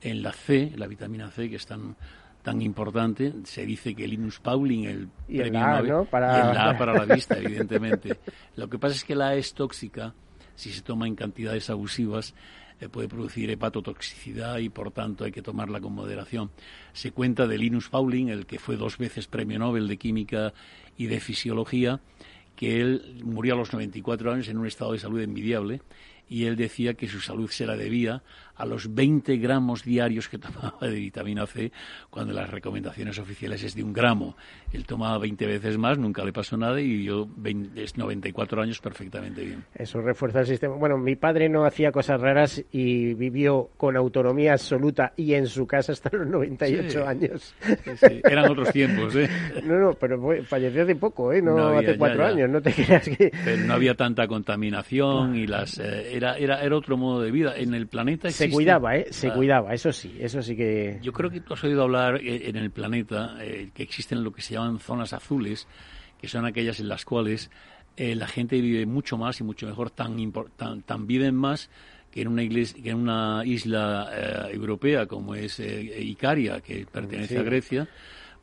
[0.00, 1.96] en la C, la vitamina C, que es tan,
[2.42, 3.32] tan importante.
[3.44, 6.50] Se dice que Linus Pauling, el y premio para...
[6.50, 8.18] y la A para la vista, evidentemente.
[8.56, 10.14] Lo que pasa es que la A es tóxica
[10.54, 12.34] si se toma en cantidades abusivas
[12.78, 16.50] eh, puede producir hepatotoxicidad y por tanto hay que tomarla con moderación.
[16.92, 20.52] Se cuenta de Linus Pauling, el que fue dos veces premio Nobel de Química
[20.96, 22.00] y de Fisiología,
[22.54, 25.80] que él murió a los 94 años en un estado de salud envidiable
[26.28, 28.22] y él decía que su salud se la debía
[28.56, 31.70] a los 20 gramos diarios que tomaba de vitamina C,
[32.10, 34.36] cuando las recomendaciones oficiales es de un gramo.
[34.72, 37.28] Él tomaba 20 veces más, nunca le pasó nada y vivió
[37.96, 39.64] 94 años perfectamente bien.
[39.74, 40.74] Eso refuerza el sistema.
[40.76, 45.66] Bueno, mi padre no hacía cosas raras y vivió con autonomía absoluta y en su
[45.66, 47.54] casa hasta los 98 años.
[47.96, 49.28] Sí, Eran otros tiempos, ¿eh?
[49.64, 51.42] No, no, pero falleció hace poco, ¿eh?
[51.42, 53.30] No, hace cuatro años, no te creas que...
[53.44, 55.78] Pero no había tanta contaminación y las...
[55.78, 57.54] Eh, era, era, era otro modo de vida.
[57.56, 59.06] En el planeta se cuidaba, ¿eh?
[59.10, 60.98] Se cuidaba, eso sí, eso sí que...
[61.02, 64.32] Yo creo que tú has oído hablar eh, en el planeta eh, que existen lo
[64.32, 65.66] que se llaman zonas azules,
[66.20, 67.50] que son aquellas en las cuales
[67.96, 71.70] eh, la gente vive mucho más y mucho mejor, tan, tan, tan viven más
[72.10, 77.42] que en una, iglesia, que en una isla europea como es Icaria, que pertenece a
[77.42, 77.88] Grecia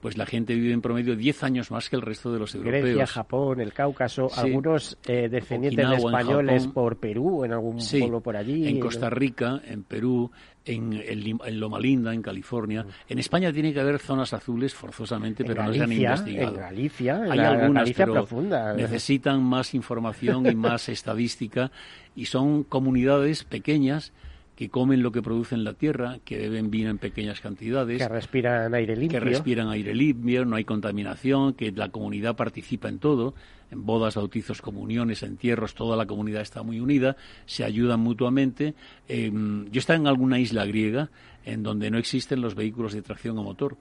[0.04, 2.84] pues la gente vive en promedio 10 años más que el resto de los europeos.
[2.84, 8.36] Grecia, Japón, el Cáucaso, algunos eh, descendientes de españoles por Perú, en algún pueblo por
[8.36, 8.68] allí.
[8.68, 10.30] En Costa Rica, en Perú,
[10.66, 12.86] en, en, Loma Linda, en California.
[13.08, 16.54] En España tiene que haber zonas azules forzosamente, pero no se han investigado.
[16.54, 18.74] En Galicia, Hay algunas, profunda.
[18.74, 21.72] necesitan más información y más estadística
[22.14, 24.12] y son comunidades pequeñas
[24.56, 27.98] que comen lo que producen la tierra, que beben vino en pequeñas cantidades.
[27.98, 29.20] Que respiran aire limpio.
[29.20, 33.34] Que respiran aire limpio, no hay contaminación, que la comunidad participa en todo.
[33.72, 37.18] En bodas, bautizos, comuniones, entierros, toda la comunidad está muy unida,
[37.48, 38.76] se ayudan mutuamente.
[39.08, 41.10] Em, yo estaba en alguna isla griega
[41.44, 43.78] en donde no existen los vehículos de tracción a motor.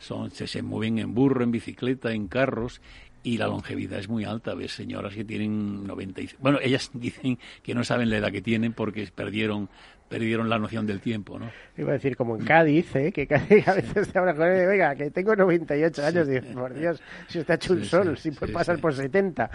[0.00, 2.80] Son, se, se mueven en burro, en bicicleta, en carros
[3.28, 4.54] y la longevidad es muy alta.
[4.54, 8.72] Ves señoras que tienen 90 Bueno, ellas dicen que no saben la edad que tienen
[8.72, 9.68] porque perdieron
[10.08, 11.50] perdieron la noción del tiempo, ¿no?
[11.76, 13.12] Iba a decir como en Cádiz, ¿eh?
[13.12, 16.72] que Cádiz a veces te habla con él, venga, que tengo 98 años, y por
[16.72, 19.50] Dios, si usted ha hecho un sol, si puede pasar por 70.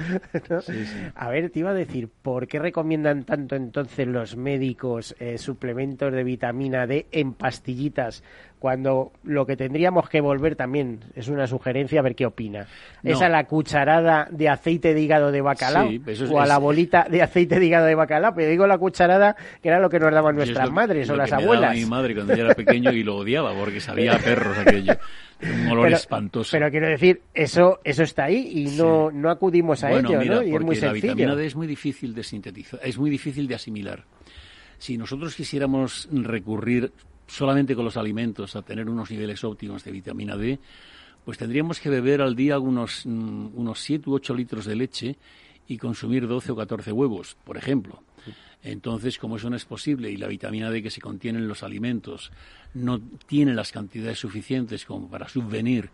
[1.15, 6.13] A ver, te iba a decir, ¿por qué recomiendan tanto entonces los médicos eh, suplementos
[6.13, 8.24] de vitamina D en pastillitas
[8.63, 12.65] cuando lo que tendríamos que volver también es una sugerencia, a ver qué opina.
[13.03, 15.89] ¿Es a la cucharada de aceite de hígado de bacalao
[16.30, 18.34] o a la bolita de aceite de hígado de bacalao?
[18.36, 21.36] Pero digo la cucharada, que era lo que nos daban nuestras madres o las que
[21.36, 21.61] abuelas.
[21.61, 24.57] Me daba mi madre cuando yo era pequeño y lo odiaba porque sabía a perros
[24.57, 24.93] aquello.
[25.41, 26.51] Un olor espantoso.
[26.51, 30.43] Pero quiero decir, eso eso está ahí y no, no acudimos a ello, ¿no?
[30.43, 30.93] Y es muy la sencillo.
[30.93, 34.03] vitamina D es muy difícil de sintetizar, es muy difícil de asimilar.
[34.78, 36.91] Si nosotros quisiéramos recurrir
[37.28, 40.59] solamente con los alimentos a tener unos niveles óptimos de vitamina D,
[41.26, 45.17] pues tendríamos que beber al día unos, mm, unos 7 u 8 litros de leche
[45.67, 48.03] y consumir 12 o 14 huevos, por ejemplo.
[48.63, 51.63] Entonces, como eso no es posible y la vitamina D que se contiene en los
[51.63, 52.32] alimentos
[52.74, 55.89] no tiene las cantidades suficientes como para subvenir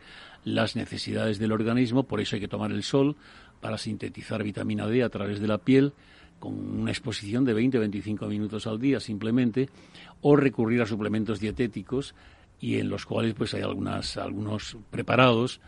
[0.46, 3.16] las necesidades del organismo, por eso hay que tomar el sol
[3.60, 5.94] para sintetizar vitamina D a través de la piel
[6.40, 9.70] con una exposición de 20-25 minutos al día simplemente,
[10.22, 12.16] o recurrir a suplementos dietéticos
[12.60, 15.62] y en los cuales pues hay algunas, algunos preparados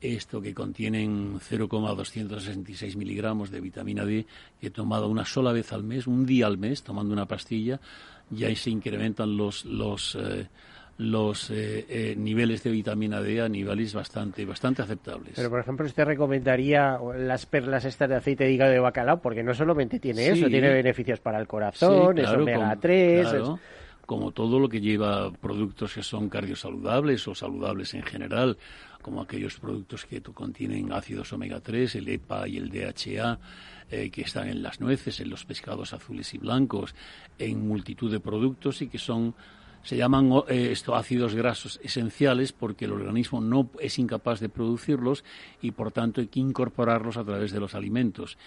[0.00, 4.26] esto que contienen 0,266 miligramos de vitamina D
[4.60, 7.80] que he tomado una sola vez al mes, un día al mes, tomando una pastilla,
[8.30, 10.46] y ahí se incrementan los, los eh,
[10.96, 15.32] los eh, eh, niveles de vitamina D a niveles bastante, bastante aceptables.
[15.34, 19.42] Pero, por ejemplo, usted recomendaría las perlas estas de aceite de hígado de bacalao, porque
[19.42, 23.28] no solamente tiene eso, tiene beneficios para el corazón, es omega 3...
[24.06, 28.56] como todo lo que lleva productos que son cardiosaludables o saludables en general,
[29.02, 33.38] como aquellos productos que contienen ácidos omega 3, el EPA y el DHA,
[33.90, 36.94] eh, que están en las nueces, en los pescados azules y blancos,
[37.38, 39.34] en multitud de productos y que son
[39.82, 45.24] se llaman eh, estos ácidos grasos esenciales porque el organismo no es incapaz de producirlos
[45.60, 48.38] y por tanto hay que incorporarlos a través de los alimentos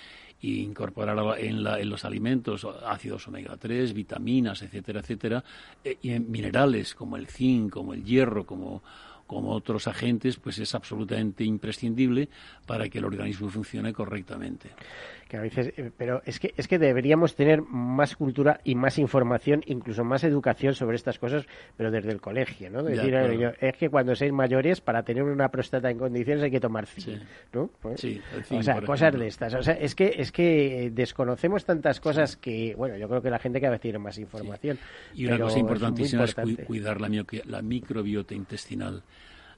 [0.41, 5.43] y incorporar en, los alimentos ácidos omega 3, vitaminas, etcétera, etcétera,
[5.83, 8.83] eh, y en minerales como el zinc, como el hierro, como
[9.27, 12.29] como otros agentes, pues es absolutamente imprescindible
[12.65, 14.69] para que el organismo funcione correctamente.
[15.27, 18.97] Que a veces, eh, pero es que es que deberíamos tener más cultura y más
[18.97, 22.83] información, incluso más educación sobre estas cosas, pero desde el colegio, ¿no?
[22.83, 23.13] decir,
[23.59, 27.21] es que cuando seáis mayores, para tener una próstata en condiciones hay que tomar zinc,
[27.53, 27.69] ¿no?
[27.81, 28.21] Pues, sí,
[28.51, 29.53] o sea, cosas de estas.
[29.53, 33.39] O sea, es que es que desconocemos tantas cosas que, bueno, yo creo que la
[33.39, 34.77] gente cada vez tiene más información.
[35.13, 37.09] Y una cosa importantísima es, cuidar la,
[37.45, 39.03] la microbiota intestinal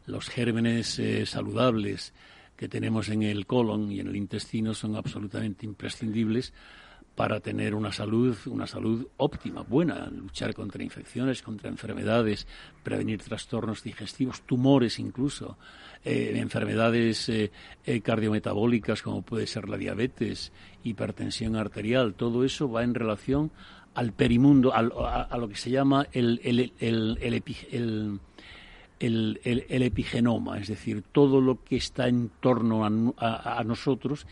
[0.09, 2.13] los gérmenes eh, saludables
[2.59, 6.53] que tenemos en el colon y en el intestino son absolutamente imprescindibles
[7.15, 12.47] para tener una salud, una salud óptima, buena, luchar contra infecciones, contra enfermedades,
[12.83, 15.57] prevenir trastornos digestivos, tumores incluso,
[16.03, 17.49] eh, enfermedades eh,
[18.03, 20.51] cardiometabólicas como puede ser la diabetes,
[20.83, 23.51] hipertensión arterial, todo eso va en relación
[23.93, 28.19] al perimundo, a, lo que se llama el, el, el, el
[28.99, 34.27] el, epigenoma, es decir, todo lo que está en torno a, nosotros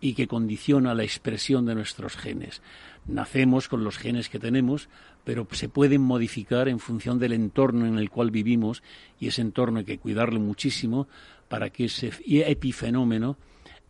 [0.00, 2.62] y que condiciona la expresión de nuestros genes.
[3.06, 4.88] Nacemos con los genes que tenemos,
[5.24, 8.82] pero se pueden modificar en función del entorno en el cual vivimos
[9.18, 11.08] y ese entorno hay que cuidarle muchísimo
[11.48, 13.36] para que ese epifenómeno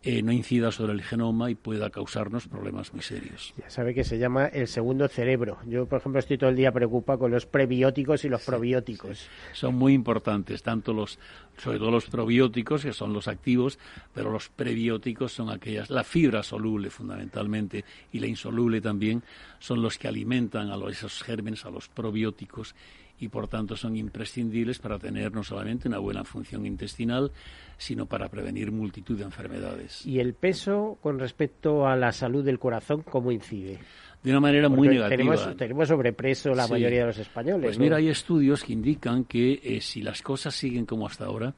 [0.03, 3.53] eh, no incida sobre el genoma y pueda causarnos problemas muy serios.
[3.57, 5.59] Ya sabe que se llama el segundo cerebro.
[5.67, 9.27] Yo, por ejemplo, estoy todo el día preocupado con los prebióticos y los probióticos.
[9.53, 11.19] Son muy importantes, tanto los,
[11.57, 13.77] sobre todo los probióticos, que son los activos,
[14.13, 19.21] pero los prebióticos son aquellas, la fibra soluble fundamentalmente y la insoluble también,
[19.59, 22.73] son los que alimentan a los, esos gérmenes, a los probióticos
[23.21, 27.31] y por tanto son imprescindibles para tener no solamente una buena función intestinal,
[27.77, 30.05] sino para prevenir multitud de enfermedades.
[30.05, 33.77] ¿Y el peso con respecto a la salud del corazón cómo incide?
[34.23, 35.55] De una manera muy negativa.
[35.55, 37.63] Tenemos, sobrepreso la mayoría de los españoles.
[37.63, 41.53] Pues mira, hay estudios que indican que eh, si las cosas siguen como hasta ahora,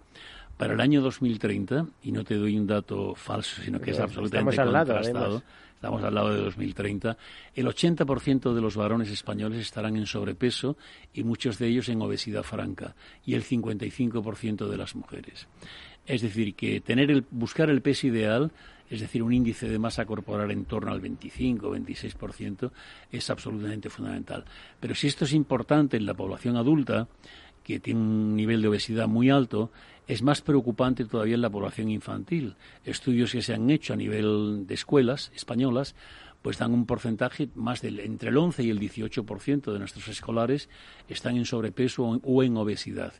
[0.58, 4.62] para el año 2030, y no te doy un dato falso, sino que es absolutamente
[4.62, 5.44] contrastado,
[5.84, 7.18] estamos al lado de 2030,
[7.56, 10.78] el 80% de los varones españoles estarán en sobrepeso
[11.14, 15.46] y muchos de ellos en obesidad franca y el 55% de las mujeres.
[16.06, 18.54] Es decir, que tener el, buscar el peso ideal,
[18.90, 22.72] es decir, un índice de masa corporal en torno al 25 o 26%,
[23.12, 24.46] es absolutamente fundamental.
[24.80, 27.10] Pero si esto es importante en la población adulta,
[27.62, 29.70] que tiene un nivel de obesidad muy alto,
[30.08, 32.56] es más preocupante todavía en la población infantil.
[32.84, 35.96] Estudios que se han hecho a nivel de escuelas españolas
[36.42, 40.70] pues dan un porcentaje más del entre el 11 y el 18% de nuestros escolares
[41.08, 43.14] están en sobrepeso o en obesidad.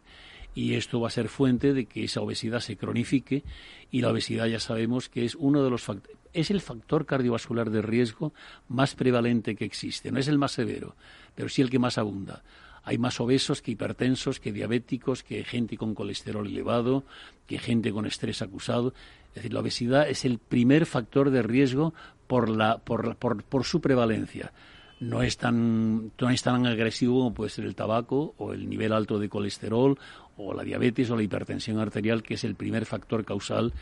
[0.54, 3.44] Y esto va a ser fuente de que esa obesidad se cronifique
[3.90, 5.90] y la obesidad ya sabemos que es uno de los
[6.34, 8.34] es el factor cardiovascular de riesgo
[8.68, 10.12] más prevalente que existe.
[10.12, 10.96] No es el más severo,
[11.34, 12.44] pero sí el que más abunda.
[12.84, 17.04] Hay más obesos que hipertensos, que diabéticos, que gente con colesterol elevado,
[17.48, 18.94] que gente con estrés acusado.
[19.30, 21.94] Es decir, la obesidad es el primer factor de riesgo
[22.28, 24.52] por, la, por, por, su prevalencia.
[25.00, 28.94] No es, tan, no es tan agresivo como puede ser el tabaco o el nivel
[28.94, 29.98] alto de colesterol
[30.38, 33.74] o la diabetes o la hipertensión arterial, que es el primer factor causal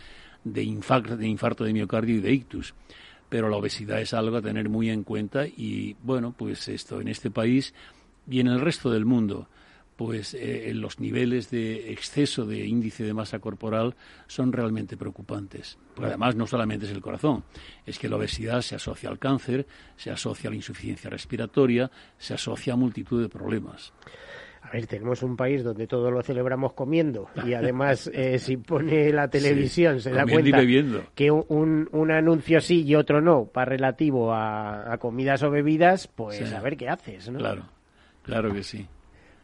[0.43, 2.73] de infarto, de infarto de miocardio y de ictus.
[3.29, 7.07] Pero la obesidad es algo a tener muy en cuenta y, bueno, pues esto en
[7.07, 7.73] este país
[8.31, 9.47] y en el resto del mundo,
[9.95, 15.77] pues eh, los niveles de exceso de índice de masa corporal son realmente preocupantes.
[15.93, 17.43] Porque además no solamente es el corazón,
[17.85, 19.67] es que la obesidad se asocia al cáncer,
[19.97, 23.93] se asocia a la insuficiencia respiratoria, se asocia a multitud de problemas.
[24.63, 29.11] A ver, tenemos un país donde todo lo celebramos comiendo y además eh, si pone
[29.11, 30.61] la televisión se da cuenta
[31.13, 36.51] que un, un, anuncio sí y otro no para relativo a, comidas o bebidas, pues
[36.53, 37.37] a ver qué haces, ¿no?
[37.37, 37.80] Claro.
[38.23, 38.87] Claro que sí.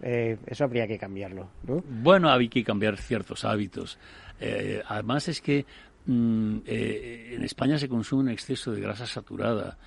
[0.01, 1.83] Eh, eso habría que cambiarlo, ¿no?
[1.87, 3.97] Bueno, hay que cambiar ciertos hábitos.
[4.39, 5.65] Eh, además es que
[6.05, 9.77] mm, eh, en España se consume un exceso de grasa saturada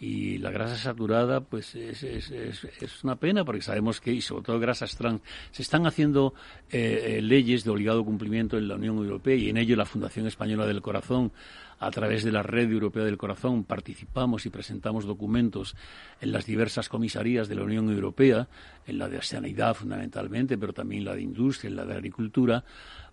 [0.00, 4.44] y la grasa saturada pues es, es, es, una pena porque sabemos que y sobre
[4.44, 5.20] todo grasas trans
[5.50, 6.32] se están haciendo
[6.70, 10.80] leyes de obligado cumplimiento en la Unión Europea y en ello la Fundación Española del
[10.80, 11.32] Corazón
[11.80, 15.74] a través de la Red Europea del Corazón participamos y presentamos documentos
[16.20, 18.48] en las diversas comisarías de la Unión Europea,
[18.86, 22.64] en la de sanidad fundamentalmente, pero también la de industria, en la de agricultura,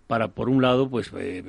[0.06, 1.42] para, por un lado, pues eh,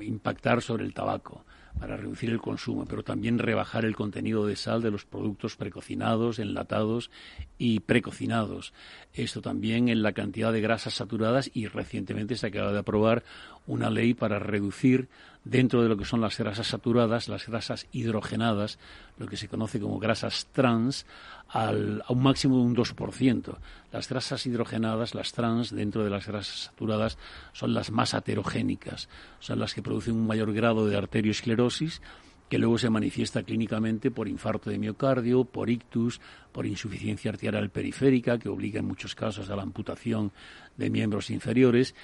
[0.00, 1.44] impactar sobre el tabaco
[1.78, 6.38] para reducir el consumo, pero también rebajar el contenido de sal de los productos precocinados,
[6.38, 7.10] enlatados
[7.58, 8.72] y precocinados.
[9.12, 13.24] Esto también en la cantidad de grasas saturadas y recientemente se acaba de aprobar
[13.66, 15.08] una ley para reducir
[15.44, 18.78] dentro de lo que son las grasas saturadas, las grasas hidrogenadas,
[19.18, 21.06] lo que se conoce como grasas trans,
[21.52, 23.56] al, a un máximo de un 2%.
[23.92, 27.18] Las grasas hidrogenadas, las trans, dentro de las grasas saturadas,
[27.52, 32.00] son las más aterogénicas, son las que producen un mayor grado de arteriosclerosis
[32.48, 36.20] que luego se manifiesta clínicamente por infarto de miocardio, por ictus,
[36.52, 40.32] por insuficiencia arterial periférica, que obliga en muchos casos a la amputación
[40.76, 41.94] de miembros inferiores.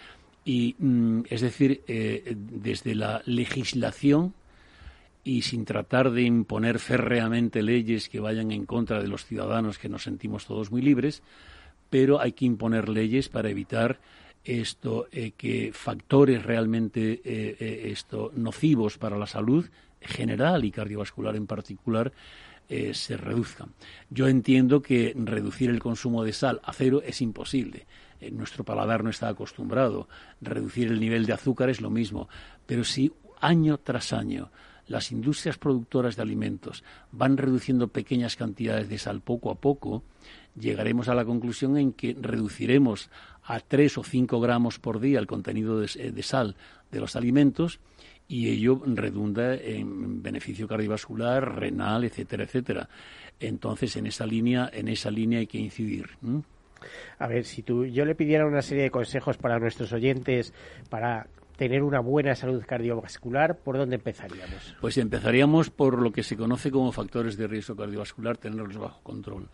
[0.46, 4.32] Y, mm, es decir, eh, desde la legislación
[5.24, 9.88] y sin tratar de imponer férreamente leyes que vayan en contra de los ciudadanos que
[9.88, 11.22] nos sentimos todos muy libres,
[11.90, 13.98] pero hay que imponer leyes para evitar
[14.44, 19.68] esto eh, que factores realmente eh, eh, esto nocivos para la salud
[20.00, 22.12] general y cardiovascular en particular
[22.92, 23.70] se reduzcan.
[24.10, 27.86] Yo entiendo que reducir el consumo de sal a cero es imposible.
[28.30, 30.06] nuestro paladar no está acostumbrado.
[30.42, 32.28] Reducir el nivel de azúcar es lo mismo.
[32.66, 33.10] Pero si
[33.40, 34.50] año tras año
[34.88, 36.82] las industrias productoras de alimentos
[37.12, 40.02] van reduciendo pequeñas cantidades de sal poco a poco,
[40.58, 43.10] llegaremos a la conclusión en que reduciremos
[43.44, 46.56] a 3 o 5 gramos por día el contenido de, sal
[46.90, 47.80] de los alimentos
[48.26, 52.88] y ello redunda en beneficio cardiovascular, renal, etcétera, etcétera.
[53.40, 56.10] Entonces, en esa línea, en esa línea hay que incidir.
[57.18, 60.52] A ver, si tú, yo le pidiera una serie de consejos para nuestros oyentes
[60.90, 61.26] para
[61.58, 64.76] tener una buena salud cardiovascular, ¿por dónde empezaríamos?
[64.80, 69.48] Pues empezaríamos por lo que se conoce como factores de riesgo cardiovascular, tenerlos bajo control.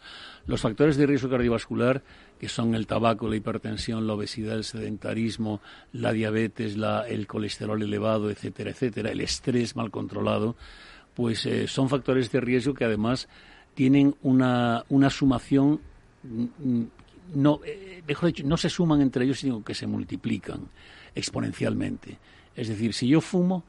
[0.46, 2.02] Los factores de riesgo cardiovascular,
[2.38, 6.76] que son el tabaco, la hipertensión, la obesidad, el sedentarismo, la diabetes,
[7.09, 10.57] el colesterol elevado, etcétera, etcétera, el estrés mal controlado,
[11.14, 13.30] pues eh, son factores de riesgo que además
[13.72, 15.80] tienen una, una sumación
[16.22, 16.86] mm, mm,
[17.34, 20.68] no, eh, mejor dicho, no se suman entre ellos, sino que se multiplican
[21.14, 22.18] exponencialmente.
[22.54, 23.64] Es decir, si yo fumo,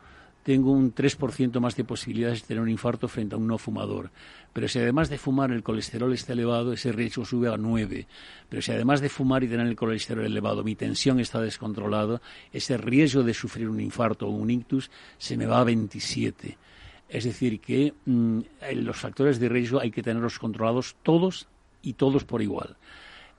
[0.45, 4.11] tengo un 3% más de posibilidades de tener un infarto frente a un no fumador.
[4.53, 8.07] Pero si además de fumar el colesterol está elevado, ese riesgo sube a 9.
[8.47, 12.21] Pero si además de fumar y tener el colesterol elevado, mi tensión está descontrolada,
[12.53, 16.59] ese riesgo de sufrir un infarto o un ictus se me va a 27.
[17.09, 18.39] Es decir, que mm,
[18.75, 21.47] los factores de riesgo hay que tenerlos controlados todos
[21.81, 22.77] y todos por igual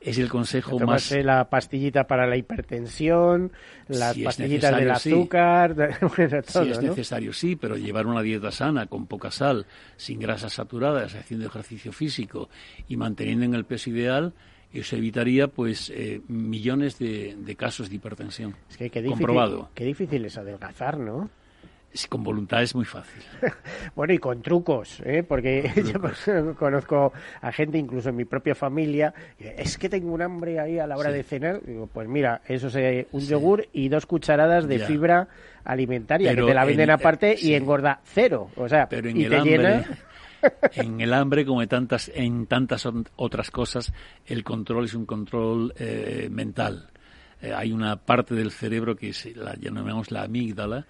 [0.00, 1.10] es el consejo más...
[1.10, 3.52] la pastillita para la hipertensión,
[3.88, 5.98] las pastillitas del azúcar,
[6.46, 9.66] Si es necesario, sí, pero llevar una dieta sana, con poca sal,
[9.96, 12.48] sin grasas saturadas, haciendo ejercicio físico
[12.88, 14.32] y manteniendo en el peso ideal,
[14.72, 18.54] eso evitaría pues eh, millones de, casos de hipertensión.
[18.68, 19.70] Es que qué comprobado.
[19.74, 21.30] Qué difícil es adelgazar, ¿no?
[22.08, 23.22] Con voluntad es muy fácil.
[23.94, 25.22] bueno, y con trucos, ¿eh?
[25.22, 30.60] porque yo conozco a gente, incluso en mi propia familia, es que tengo un hambre
[30.60, 31.62] ahí a la hora de cenar.
[31.64, 35.28] Digo, pues mira, eso es un yogur y dos cucharadas de fibra
[35.64, 38.50] alimentaria, que te la venden aparte y engorda cero.
[38.56, 39.84] O sea, Pero en y el te hambre, llena...
[40.74, 43.92] en el hambre, como en tantas, en tantas otras cosas,
[44.26, 46.90] el control es un control eh, mental.
[47.42, 50.86] Eh, hay una parte del cerebro que se la llamamos la amígdala,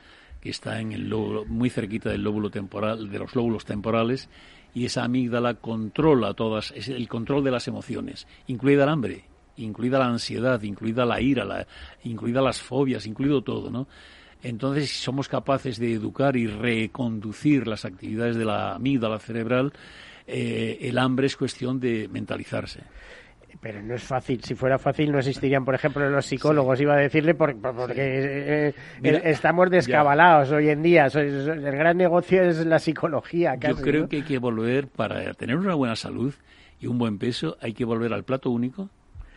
[0.50, 4.28] está en el lóbulo, muy cerquita del lóbulo temporal, de los lóbulos temporales,
[4.74, 9.24] y esa amígdala controla todas, es el control de las emociones, incluida el hambre,
[9.56, 11.66] incluida la ansiedad, incluida la ira, la,
[12.04, 13.88] incluida las fobias, incluido todo, ¿no?
[14.42, 19.72] Entonces, si somos capaces de educar y reconducir las actividades de la amígdala cerebral,
[20.26, 22.82] eh, el hambre es cuestión de mentalizarse
[23.60, 24.42] pero no es fácil.
[24.42, 26.80] Si fuera fácil, no existirían, por ejemplo, los psicólogos.
[26.80, 31.06] Iba a decirle porque, eh, eh, estamos descabalados hoy en día.
[31.06, 33.54] El gran negocio es la psicología.
[33.56, 36.34] Yo creo que hay que volver, para tener una buena salud
[36.80, 38.90] y un buen peso, hay que volver al plato único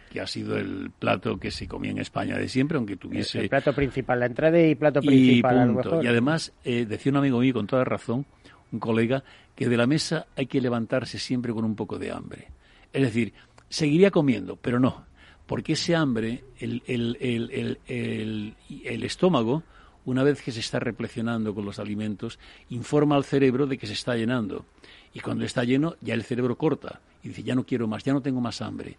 [0.09, 3.41] que ha sido el plato que se comía en España de siempre, aunque tuviese...
[3.41, 5.78] El plato principal, la entrada y plato principal.
[6.01, 8.26] Y, y además, eh, decía un amigo mío con toda razón,
[8.72, 9.24] un colega,
[9.55, 12.47] que de la mesa hay que levantarse siempre con un poco de hambre.
[12.91, 13.34] Es decir,
[13.70, 15.05] seguiría comiendo, pero no,
[15.49, 19.63] porque ese hambre, el, el, el, estómago,
[20.05, 22.38] una vez que se está replecionando con los alimentos,
[22.70, 24.65] informa al cerebro de que se está llenando.
[25.11, 28.13] Y cuando está lleno, ya el cerebro corta y dice, ya no quiero más, ya
[28.13, 28.97] no tengo más hambre.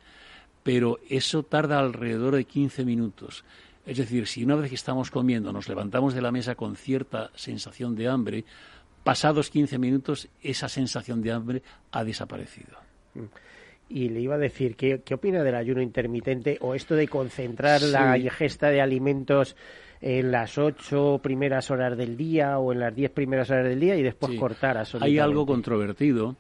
[0.64, 3.44] Pero eso tarda alrededor de 15 minutos.
[3.86, 7.30] Es decir, si una vez que estamos comiendo nos levantamos de la mesa con cierta
[7.36, 8.44] sensación de hambre,
[9.04, 11.62] pasados 15 minutos esa sensación de hambre
[11.92, 12.76] ha desaparecido.
[13.14, 13.26] Mm
[13.90, 17.82] y le iba a decir, ¿qué, qué opina del ayuno intermitente o esto de concentrar
[17.82, 19.56] la ingesta de alimentos
[20.00, 23.96] en las ocho primeras horas del día o en las diez primeras horas del día
[23.96, 26.36] y después cortar Hay algo controvertido,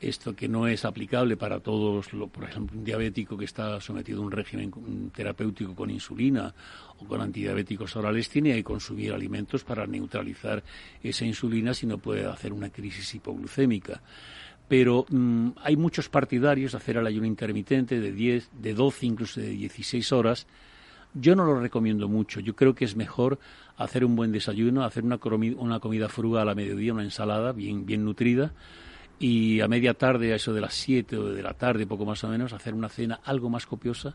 [0.00, 4.26] esto que no es aplicable para todos, por ejemplo, un diabético que está sometido a
[4.26, 4.72] un régimen
[5.14, 6.52] terapéutico con insulina
[6.98, 10.62] o con antidiabéticos orales tiene que consumir alimentos para neutralizar
[11.02, 14.02] esa insulina si no puede hacer una crisis hipoglucémica
[14.68, 19.40] pero mm, hay muchos partidarios de hacer el ayuno intermitente de 10, de 12, incluso
[19.40, 20.46] de 16 horas.
[21.14, 22.40] Yo no lo recomiendo mucho.
[22.40, 23.38] Yo creo que es mejor
[23.78, 25.18] hacer un buen desayuno, hacer una,
[25.56, 28.52] una comida frugal a mediodía, una ensalada bien, bien nutrida,
[29.18, 32.22] y a media tarde, a eso de las 7 o de la tarde, poco más
[32.24, 34.14] o menos, hacer una cena algo más copiosa,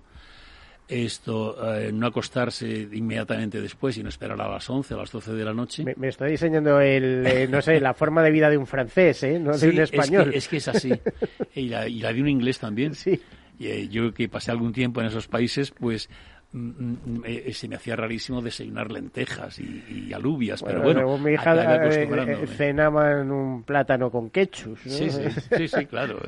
[0.87, 5.45] esto, eh, no acostarse inmediatamente después, sino esperar a las 11, a las 12 de
[5.45, 5.83] la noche.
[5.95, 9.39] Me, estoy diseñando, el, eh, no sé, la forma de vida de un francés, ¿eh?
[9.39, 10.31] no de un español.
[10.33, 10.91] Es que es, así.
[11.55, 12.95] y, la, y la de un inglés también.
[12.95, 13.19] Sí.
[13.59, 18.41] Y, yo que pasé algún tiempo en esos países, pues eh, se me hacía rarísimo
[18.41, 22.09] desayunar lentejas y, alubias, pero bueno, mi hija eh,
[22.43, 24.77] eh, cenaban un plátano con ketchup.
[24.85, 25.09] Sí,
[25.57, 26.19] sí, sí, claro.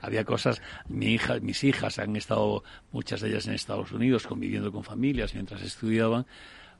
[0.00, 4.72] había cosas, mi hija, mis hijas han estado, muchas de ellas en Estados Unidos, conviviendo
[4.72, 6.26] con familias mientras estudiaban,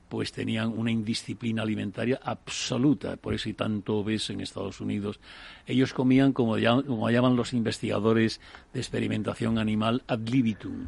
[0.09, 5.21] pues tenían una indisciplina alimentaria absoluta, por eso hay tanto obeso en Estados Unidos.
[5.65, 8.41] Ellos comían, como, como llaman los investigadores
[8.73, 10.87] de experimentación animal, ad libitum.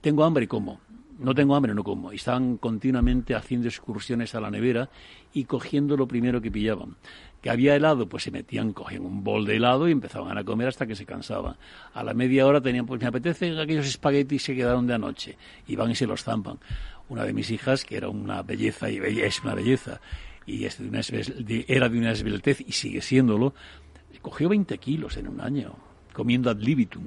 [0.00, 0.80] Tengo hambre, ¿cómo?
[1.18, 2.12] No tengo hambre, no como.
[2.12, 4.90] Y estaban continuamente haciendo excursiones a la nevera
[5.32, 6.96] y cogiendo lo primero que pillaban.
[7.40, 10.68] Que había helado, pues se metían, cogían un bol de helado y empezaban a comer
[10.68, 11.56] hasta que se cansaban.
[11.94, 15.36] A la media hora tenían, pues me apetece aquellos espaguetis que quedaron de anoche.
[15.66, 16.58] Y van y se los zampan.
[17.08, 20.00] Una de mis hijas, que era una belleza y es una belleza,
[20.44, 20.78] y es
[21.68, 23.54] era de una esbeltez y sigue siéndolo,
[24.22, 25.76] cogió 20 kilos en un año
[26.16, 27.04] comiendo ad libitum.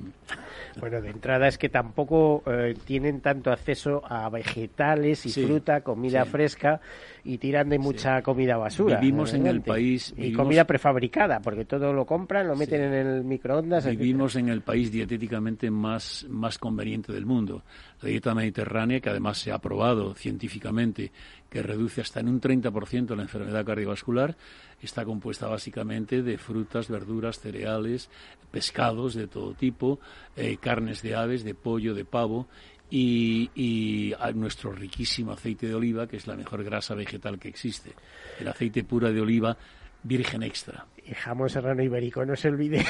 [0.79, 6.25] Bueno, de entrada es que tampoco eh, tienen tanto acceso a vegetales y fruta, comida
[6.25, 6.79] fresca
[7.23, 8.99] y tiran de mucha comida basura.
[8.99, 10.13] Vivimos en el país...
[10.15, 13.87] Y comida prefabricada, porque todo lo compran, lo meten en el microondas.
[13.87, 17.63] Vivimos en el país dietéticamente más, más conveniente del mundo.
[18.01, 21.11] La dieta mediterránea, que además se ha probado científicamente
[21.49, 24.37] que reduce hasta en un 30% la enfermedad cardiovascular,
[24.81, 28.09] está compuesta básicamente de frutas, verduras, cereales,
[28.51, 29.99] pescados de todo tipo,
[30.35, 32.47] eh, carnes de aves, de pollo, de pavo
[32.89, 37.93] y, y nuestro riquísimo aceite de oliva, que es la mejor grasa vegetal que existe.
[38.39, 39.57] El aceite pura de oliva
[40.03, 40.85] virgen extra.
[41.05, 42.85] Y jamón serrano ibérico, no se olvide.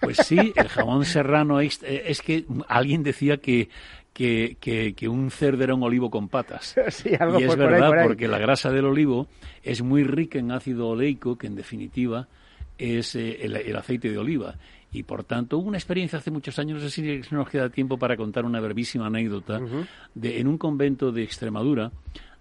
[0.00, 3.70] Pues sí, el jamón serrano extra, eh, es que alguien decía que
[4.14, 4.56] que,
[4.96, 6.76] que, un cerdo era un olivo con patas.
[7.04, 9.26] y es verdad, porque la grasa del olivo
[9.62, 12.28] es muy rica en ácido oleico, que en definitiva
[12.78, 14.54] es eh, el, aceite de oliva.
[14.92, 17.98] Y por tanto, hubo una experiencia hace muchos años, no sé si nos queda tiempo
[17.98, 19.60] para contar una brevísima anécdota,
[20.14, 21.90] de, en un convento de Extremadura,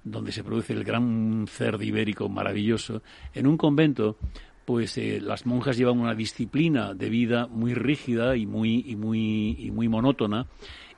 [0.03, 3.01] donde se produce el gran cerdo ibérico maravilloso,
[3.34, 4.17] en un convento
[4.65, 9.57] pues eh, las monjas llevan una disciplina de vida muy rígida y muy y muy
[9.59, 10.47] y muy monótona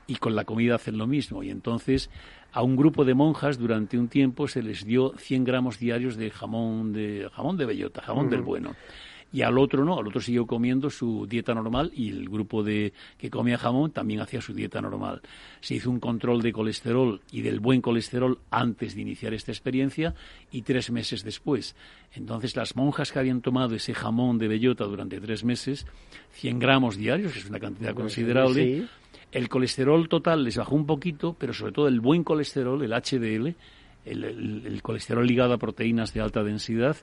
[0.08, 1.44] y con la comida hacen lo mismo.
[1.44, 2.10] Y entonces
[2.52, 6.32] a un grupo de monjas durante un tiempo se les dio 100 gramos diarios de
[6.32, 8.76] jamón de, jamón de bellota, jamón del bueno.
[9.34, 12.94] Y al otro no, al otro siguió comiendo su dieta normal y el grupo de
[13.18, 15.22] que comía jamón también hacía su dieta normal.
[15.60, 20.16] Se hizo un control de colesterol y del buen colesterol antes de iniciar esta experiencia
[20.52, 21.76] y tres meses después.
[22.14, 25.86] Entonces las monjas que habían tomado ese jamón de bellota durante tres meses,
[26.32, 28.88] 100 gramos diarios, que es una cantidad considerable,
[29.32, 33.54] el colesterol total les bajó un poquito, pero sobre todo el buen colesterol, el HDL,
[34.06, 36.96] el, colesterol ligado a proteínas de alta densidad,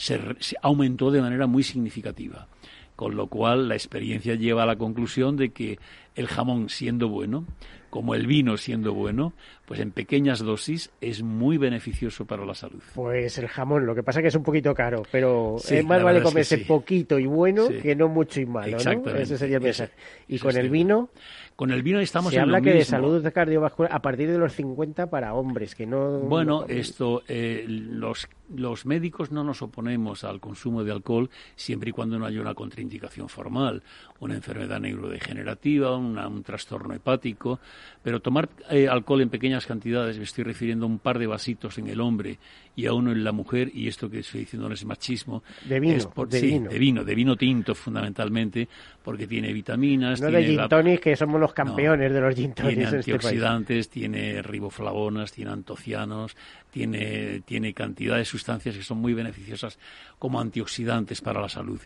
[0.00, 0.18] se,
[0.62, 2.48] aumentó de manera muy significativa.
[2.96, 5.78] Con lo cual, la experiencia lleva a la conclusión de que
[6.14, 7.46] el jamón, siendo bueno,
[7.88, 9.32] como el vino siendo bueno,
[9.66, 12.82] pues en pequeñas dosis es muy beneficioso para la salud.
[12.94, 16.02] Pues el jamón, lo que pasa es que es un poquito caro, pero es más
[16.02, 19.10] vale comerse poquito y bueno que no mucho y malo, ¿no?
[19.16, 19.92] Ese sería el mensaje.
[20.28, 21.08] Y con el vino,
[21.56, 24.52] con el vino estamos Se en habla que de salud cardiovascular a partir de los
[24.54, 26.20] 50 para hombres, que no...
[26.20, 31.92] Bueno, esto, eh, los, los médicos no nos oponemos al consumo de alcohol siempre y
[31.92, 33.82] cuando no haya una contraindicación formal,
[34.18, 37.60] una enfermedad neurodegenerativa, un trastorno hepático,
[38.02, 41.78] pero tomar eh, alcohol en pequeñas cantidades, me estoy refiriendo a un par de vasitos
[41.78, 42.38] en el hombre
[42.76, 45.42] y a uno en la mujer, y esto que estoy diciendo no es machismo.
[45.68, 45.94] De vino,
[46.28, 46.70] de, vino.
[46.70, 47.04] de vino.
[47.04, 48.68] de vino tinto fundamentalmente,
[49.02, 50.20] porque tiene vitaminas.
[50.20, 54.40] No tiene de gin que somos los campeones de los gin Tiene este antioxidantes, tiene
[54.42, 56.36] riboflavonas, tiene antocianos,
[56.70, 59.78] tiene, tiene cantidad de que son muy beneficiosas
[60.18, 61.80] como antioxidantes para la salud.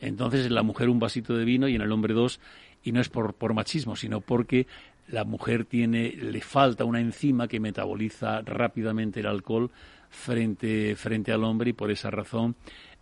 [0.00, 2.40] Entonces, en la mujer un vasito de vino y en el hombre dos,
[2.82, 4.66] y no es por, por machismo, sino porque
[5.08, 9.70] la mujer tiene, le falta una enzima que metaboliza rápidamente el alcohol
[10.10, 12.56] frente, frente al hombre y por esa razón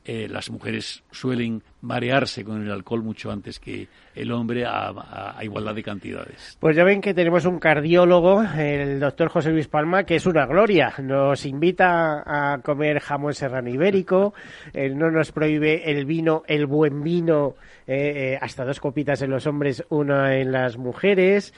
[0.05, 5.75] eh, las mujeres suelen marearse con el alcohol mucho antes que el hombre a, igualdad
[5.75, 6.57] de cantidades.
[6.59, 10.47] Pues ya ven que tenemos un cardiólogo, el doctor José Luis Palma, que es una
[10.47, 10.93] gloria.
[11.03, 14.35] Nos invita a comer jamón serrano ibérico,
[14.75, 17.55] no nos prohíbe el vino, el buen vino,
[17.87, 21.55] eh, eh, hasta dos copitas en los hombres, una en las mujeres,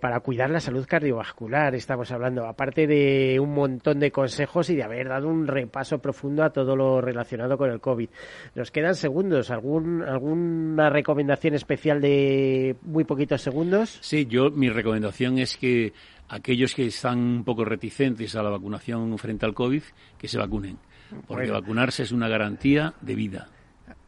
[0.00, 1.74] para cuidar la salud cardiovascular.
[1.74, 6.42] Estamos hablando, aparte de un montón de consejos y de haber dado un repaso profundo
[6.42, 8.08] a todo lo relacionado con el COVID.
[8.54, 9.53] Nos quedan segundos.
[9.54, 13.98] ¿Algún, ¿Alguna recomendación especial de muy poquitos segundos?
[14.00, 15.92] Sí, yo mi recomendación es que
[16.28, 19.82] aquellos que están un poco reticentes a la vacunación frente al COVID,
[20.18, 20.78] que se vacunen.
[21.26, 23.48] Porque vacunarse es una garantía de vida.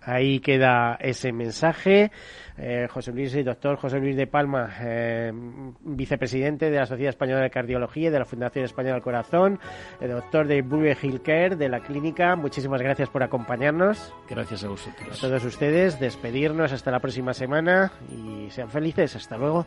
[0.07, 2.12] Ahí queda ese mensaje.
[2.59, 5.30] Eh, José Luis, doctor José Luis de Palma, eh,
[5.80, 9.59] vicepresidente de la Sociedad Española de Cardiología y de la Fundación Española del Corazón,
[10.00, 12.34] el doctor de Burger Hill Care de la clínica.
[12.36, 14.14] Muchísimas gracias por acompañarnos.
[14.30, 15.18] Gracias a vosotros.
[15.18, 19.16] A todos ustedes, despedirnos hasta la próxima semana y sean felices.
[19.16, 19.66] Hasta luego.